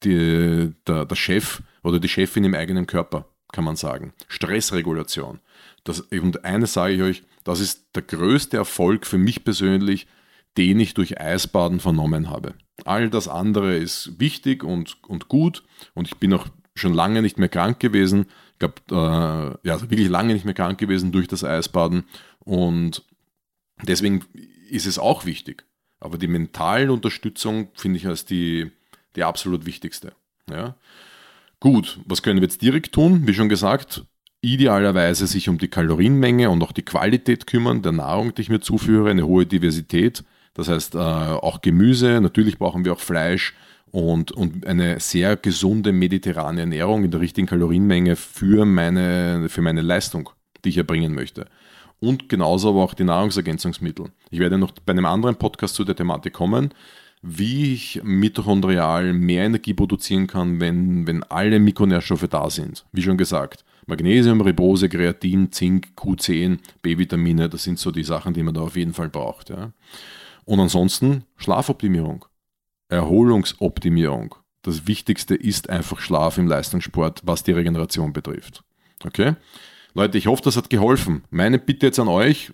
die, 0.05 0.73
der, 0.87 1.07
der 1.07 1.17
Chef 1.17 1.61
oder 1.83 1.99
die 1.99 2.09
Chefin 2.09 2.45
im 2.45 2.55
eigenen 2.55 2.87
Körper, 2.87 3.27
kann 3.51 3.65
man 3.65 3.75
sagen. 3.75 4.13
Stressregulation. 4.29 5.41
Das, 5.83 6.01
und 6.01 6.45
eines 6.45 6.75
sage 6.75 6.95
ich 6.95 7.03
euch, 7.03 7.23
das 7.49 7.61
ist 7.61 7.87
der 7.95 8.03
größte 8.03 8.59
Erfolg 8.59 9.07
für 9.07 9.17
mich 9.17 9.43
persönlich, 9.43 10.07
den 10.59 10.79
ich 10.81 10.93
durch 10.93 11.19
Eisbaden 11.19 11.81
vernommen 11.81 12.29
habe. 12.29 12.55
All 12.85 13.09
das 13.09 13.27
andere 13.27 13.75
ist 13.75 14.21
wichtig 14.21 14.63
und, 14.63 15.03
und 15.05 15.29
gut 15.29 15.65
und 15.95 16.07
ich 16.07 16.19
bin 16.19 16.35
auch 16.35 16.47
schon 16.75 16.93
lange 16.93 17.23
nicht 17.23 17.39
mehr 17.39 17.49
krank 17.49 17.81
gewesen. 17.81 18.27
Ich 18.53 18.59
glaube, 18.59 18.75
äh, 18.91 19.67
ja, 19.67 19.73
also 19.73 19.91
wirklich 19.91 20.11
lange 20.11 20.35
nicht 20.35 20.45
mehr 20.45 20.53
krank 20.53 20.79
gewesen 20.79 21.11
durch 21.11 21.27
das 21.27 21.43
Eisbaden 21.43 22.05
und 22.41 23.03
deswegen 23.83 24.27
ist 24.69 24.87
es 24.87 24.99
auch 24.99 25.25
wichtig. 25.25 25.65
Aber 26.01 26.19
die 26.19 26.29
mentale 26.29 26.93
Unterstützung 26.93 27.71
finde 27.75 27.97
ich 27.97 28.07
als 28.07 28.27
die, 28.27 28.71
die 29.17 29.25
absolut 29.25 29.65
wichtigste. 29.65 30.13
Ja? 30.51 30.77
Gut, 31.61 31.99
was 32.05 32.23
können 32.23 32.43
wir 32.43 32.47
jetzt 32.47 32.61
direkt 32.61 32.93
tun? 32.93 33.27
Wie 33.27 33.33
schon 33.33 33.49
gesagt, 33.49 34.05
idealerweise 34.41 35.27
sich 35.27 35.49
um 35.49 35.59
die 35.59 35.69
Kalorienmenge 35.69 36.51
und 36.51 36.63
auch 36.63 36.73
die 36.73 36.85
Qualität 36.85 37.47
kümmern 37.47 37.83
der 37.83 37.93
Nahrung, 37.93 38.35
die 38.35 38.43
ich 38.43 38.49
mir 38.49 38.61
zuführe, 38.61 39.11
eine 39.11 39.27
hohe 39.27 39.47
Diversität. 39.47 40.25
Das 40.55 40.69
heißt 40.69 40.95
äh, 40.95 40.99
auch 40.99 41.61
Gemüse, 41.61 42.21
natürlich 42.21 42.59
brauchen 42.59 42.85
wir 42.85 42.93
auch 42.93 43.01
Fleisch 43.01 43.55
und, 43.91 44.33
und 44.33 44.67
eine 44.67 45.01
sehr 45.01 45.37
gesunde 45.37 45.93
mediterrane 45.93 46.61
Ernährung 46.61 47.05
in 47.05 47.11
der 47.11 47.21
richtigen 47.21 47.47
Kalorienmenge 47.47 48.17
für 48.17 48.65
meine, 48.65 49.49
für 49.49 49.63
meine 49.63 49.83
Leistung, 49.83 50.31
die 50.65 50.71
ich 50.71 50.79
erbringen 50.79 51.15
möchte. 51.15 51.47
Und 52.01 52.29
genauso 52.29 52.71
aber 52.71 52.85
auch 52.85 52.95
die 52.95 53.05
Nahrungsergänzungsmittel. 53.05 54.07
Ich 54.31 54.39
werde 54.39 54.59
noch 54.59 54.73
bei 54.87 54.93
einem 54.93 55.07
anderen 55.07 55.37
Podcast 55.37 55.75
zu 55.75 55.85
der 55.85 55.97
Thematik 55.97 56.33
kommen. 56.33 56.71
wie 57.23 57.75
ich 57.75 58.01
mitochondrial 58.05 59.13
mehr 59.13 59.45
Energie 59.45 59.75
produzieren 59.75 60.27
kann, 60.27 60.61
wenn, 60.61 61.07
wenn 61.07 61.23
alle 61.25 61.59
Mikronährstoffe 61.59 62.29
da 62.29 62.49
sind. 62.49 62.87
Wie 62.93 63.03
schon 63.03 63.17
gesagt, 63.17 63.65
Magnesium, 63.89 64.43
Ribose, 64.43 64.91
Kreatin, 64.91 65.51
Zink, 65.51 65.89
Q10, 65.97 66.59
B-Vitamine, 66.83 67.49
das 67.49 67.65
sind 67.65 67.79
so 67.79 67.91
die 67.91 68.05
Sachen, 68.05 68.35
die 68.35 68.43
man 68.43 68.53
da 68.53 68.61
auf 68.61 68.77
jeden 68.77 68.93
Fall 68.93 69.09
braucht. 69.09 69.49
Ja. 69.49 69.73
Und 70.45 70.61
ansonsten 70.61 71.25
Schlafoptimierung, 71.37 72.27
Erholungsoptimierung. 72.91 74.35
Das 74.61 74.87
Wichtigste 74.87 75.35
ist 75.35 75.71
einfach 75.71 76.01
Schlaf 76.01 76.37
im 76.37 76.49
Leistungssport, 76.49 77.23
was 77.25 77.45
die 77.45 77.53
Regeneration 77.53 78.13
betrifft. 78.13 78.63
Okay? 79.05 79.37
Leute, 79.95 80.19
ich 80.19 80.27
hoffe, 80.27 80.43
das 80.43 80.59
hat 80.59 80.69
geholfen. 80.69 81.25
Meine 81.31 81.59
Bitte 81.59 81.87
jetzt 81.87 81.99
an 81.99 82.09
euch, 82.09 82.53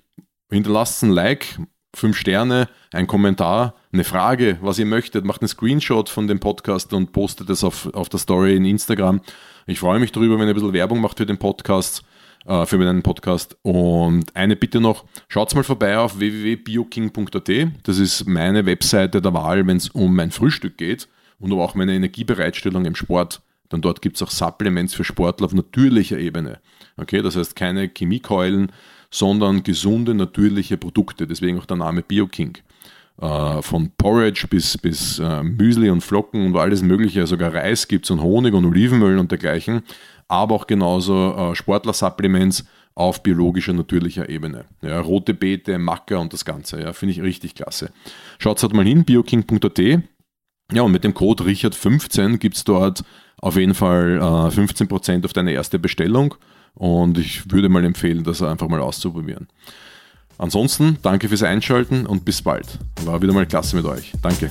hinterlasst 0.53 1.03
ein 1.03 1.11
Like, 1.11 1.59
fünf 1.95 2.17
Sterne, 2.17 2.69
ein 2.93 3.07
Kommentar, 3.07 3.75
eine 3.93 4.05
Frage, 4.05 4.59
was 4.61 4.79
ihr 4.79 4.87
möchtet, 4.87 5.25
macht 5.25 5.41
einen 5.41 5.49
Screenshot 5.49 6.09
von 6.09 6.27
dem 6.27 6.41
Podcast 6.41 6.93
und 6.93 7.13
postet 7.13 7.49
es 7.51 7.65
auf, 7.65 7.93
auf 7.95 8.09
der 8.09 8.19
Story 8.19 8.57
in 8.57 8.65
Instagram. 8.65 9.21
Ich 9.67 9.79
freue 9.79 9.99
mich 9.99 10.13
darüber, 10.13 10.35
wenn 10.35 10.47
ihr 10.47 10.53
ein 10.53 10.55
bisschen 10.55 10.73
Werbung 10.73 11.01
macht 11.01 11.19
für 11.19 11.27
den 11.27 11.39
Podcast, 11.39 12.03
äh, 12.47 12.67
für 12.67 12.79
meinen 12.79 13.03
Podcast. 13.03 13.57
Und 13.63 14.25
eine 14.35 14.57
Bitte 14.57 14.81
noch, 14.81 15.05
schaut 15.29 15.55
mal 15.55 15.65
vorbei 15.65 15.99
auf 15.99 16.19
www.bioking.at. 16.19 17.51
Das 17.83 17.99
ist 17.99 18.27
meine 18.27 18.67
Webseite 18.67 19.23
der 19.23 19.33
Wahl, 19.33 19.67
wenn 19.67 19.79
es 19.79 19.89
um 19.89 20.15
mein 20.15 20.31
Frühstück 20.31 20.77
geht 20.77 21.09
und 21.39 21.53
um 21.53 21.61
auch 21.61 21.75
meine 21.75 21.95
Energiebereitstellung 21.95 22.85
im 22.85 22.95
Sport. 22.95 23.41
Dann 23.69 23.81
dort 23.81 24.03
gibt 24.03 24.17
es 24.17 24.23
auch 24.23 24.31
Supplements 24.31 24.95
für 24.95 25.05
Sportler 25.05 25.47
auf 25.47 25.55
natürlicher 25.55 26.19
Ebene. 26.19 26.61
Okay, 26.97 27.23
das 27.23 27.37
heißt 27.37 27.57
keine 27.57 27.89
Chemiekeulen, 27.89 28.71
sondern 29.15 29.63
gesunde, 29.63 30.13
natürliche 30.13 30.77
Produkte. 30.77 31.29
Deswegen 31.29 31.59
auch 31.59 31.67
der 31.67 31.77
Name 31.77 32.03
BioKing. 32.03 32.59
Äh, 33.21 33.63
von 33.63 33.93
Porridge 33.97 34.49
bis, 34.51 34.77
bis 34.77 35.21
äh, 35.21 35.45
Müsli 35.45 35.89
und 35.89 36.01
Flocken 36.01 36.45
und 36.45 36.57
alles 36.57 36.83
Mögliche, 36.83 37.25
sogar 37.29 37.55
Reis 37.55 37.87
gibt 37.87 38.07
es 38.07 38.11
und 38.11 38.21
Honig 38.21 38.55
und 38.55 38.65
Olivenöl 38.65 39.19
und 39.19 39.31
dergleichen, 39.31 39.83
aber 40.27 40.57
auch 40.57 40.67
genauso 40.67 41.33
äh, 41.33 41.55
Sportler-Supplements 41.55 42.65
auf 42.97 43.23
biologischer, 43.23 43.73
natürlicher 43.73 44.29
Ebene. 44.29 44.65
Ja, 44.83 45.01
rote 45.01 45.33
Beete, 45.33 45.79
Macker 45.79 46.19
und 46.19 46.33
das 46.33 46.45
Ganze, 46.45 46.81
ja, 46.81 46.93
finde 46.93 47.13
ich 47.13 47.23
richtig 47.23 47.55
klasse. 47.55 47.93
Schaut 48.41 48.61
halt 48.61 48.75
mal 48.75 48.85
hin, 48.85 49.05
bioking.at. 49.05 49.79
Ja, 50.73 50.83
und 50.83 50.91
mit 50.91 51.05
dem 51.05 51.15
Code 51.15 51.45
Richard15 51.45 52.39
gibt 52.39 52.57
es 52.57 52.65
dort 52.65 53.05
auf 53.39 53.57
jeden 53.57 53.75
Fall 53.75 54.17
äh, 54.17 54.21
15% 54.21 55.25
auf 55.25 55.33
deine 55.33 55.53
erste 55.53 55.79
Bestellung 55.79 56.35
und 56.75 57.19
ich 57.19 57.51
würde 57.51 57.69
mal 57.69 57.85
empfehlen, 57.85 58.25
das 58.25 58.43
einfach 58.43 58.69
mal 58.69 58.81
auszuprobieren. 58.81 59.49
Ansonsten 60.37 60.99
danke 61.03 61.29
fürs 61.29 61.43
Einschalten 61.43 62.07
und 62.07 62.25
bis 62.25 62.43
bald. 62.43 62.79
War 63.05 63.23
wieder 63.23 63.33
mal 63.33 63.47
klasse 63.47 63.77
mit 63.77 63.85
euch. 63.85 64.13
Danke. 64.21 64.51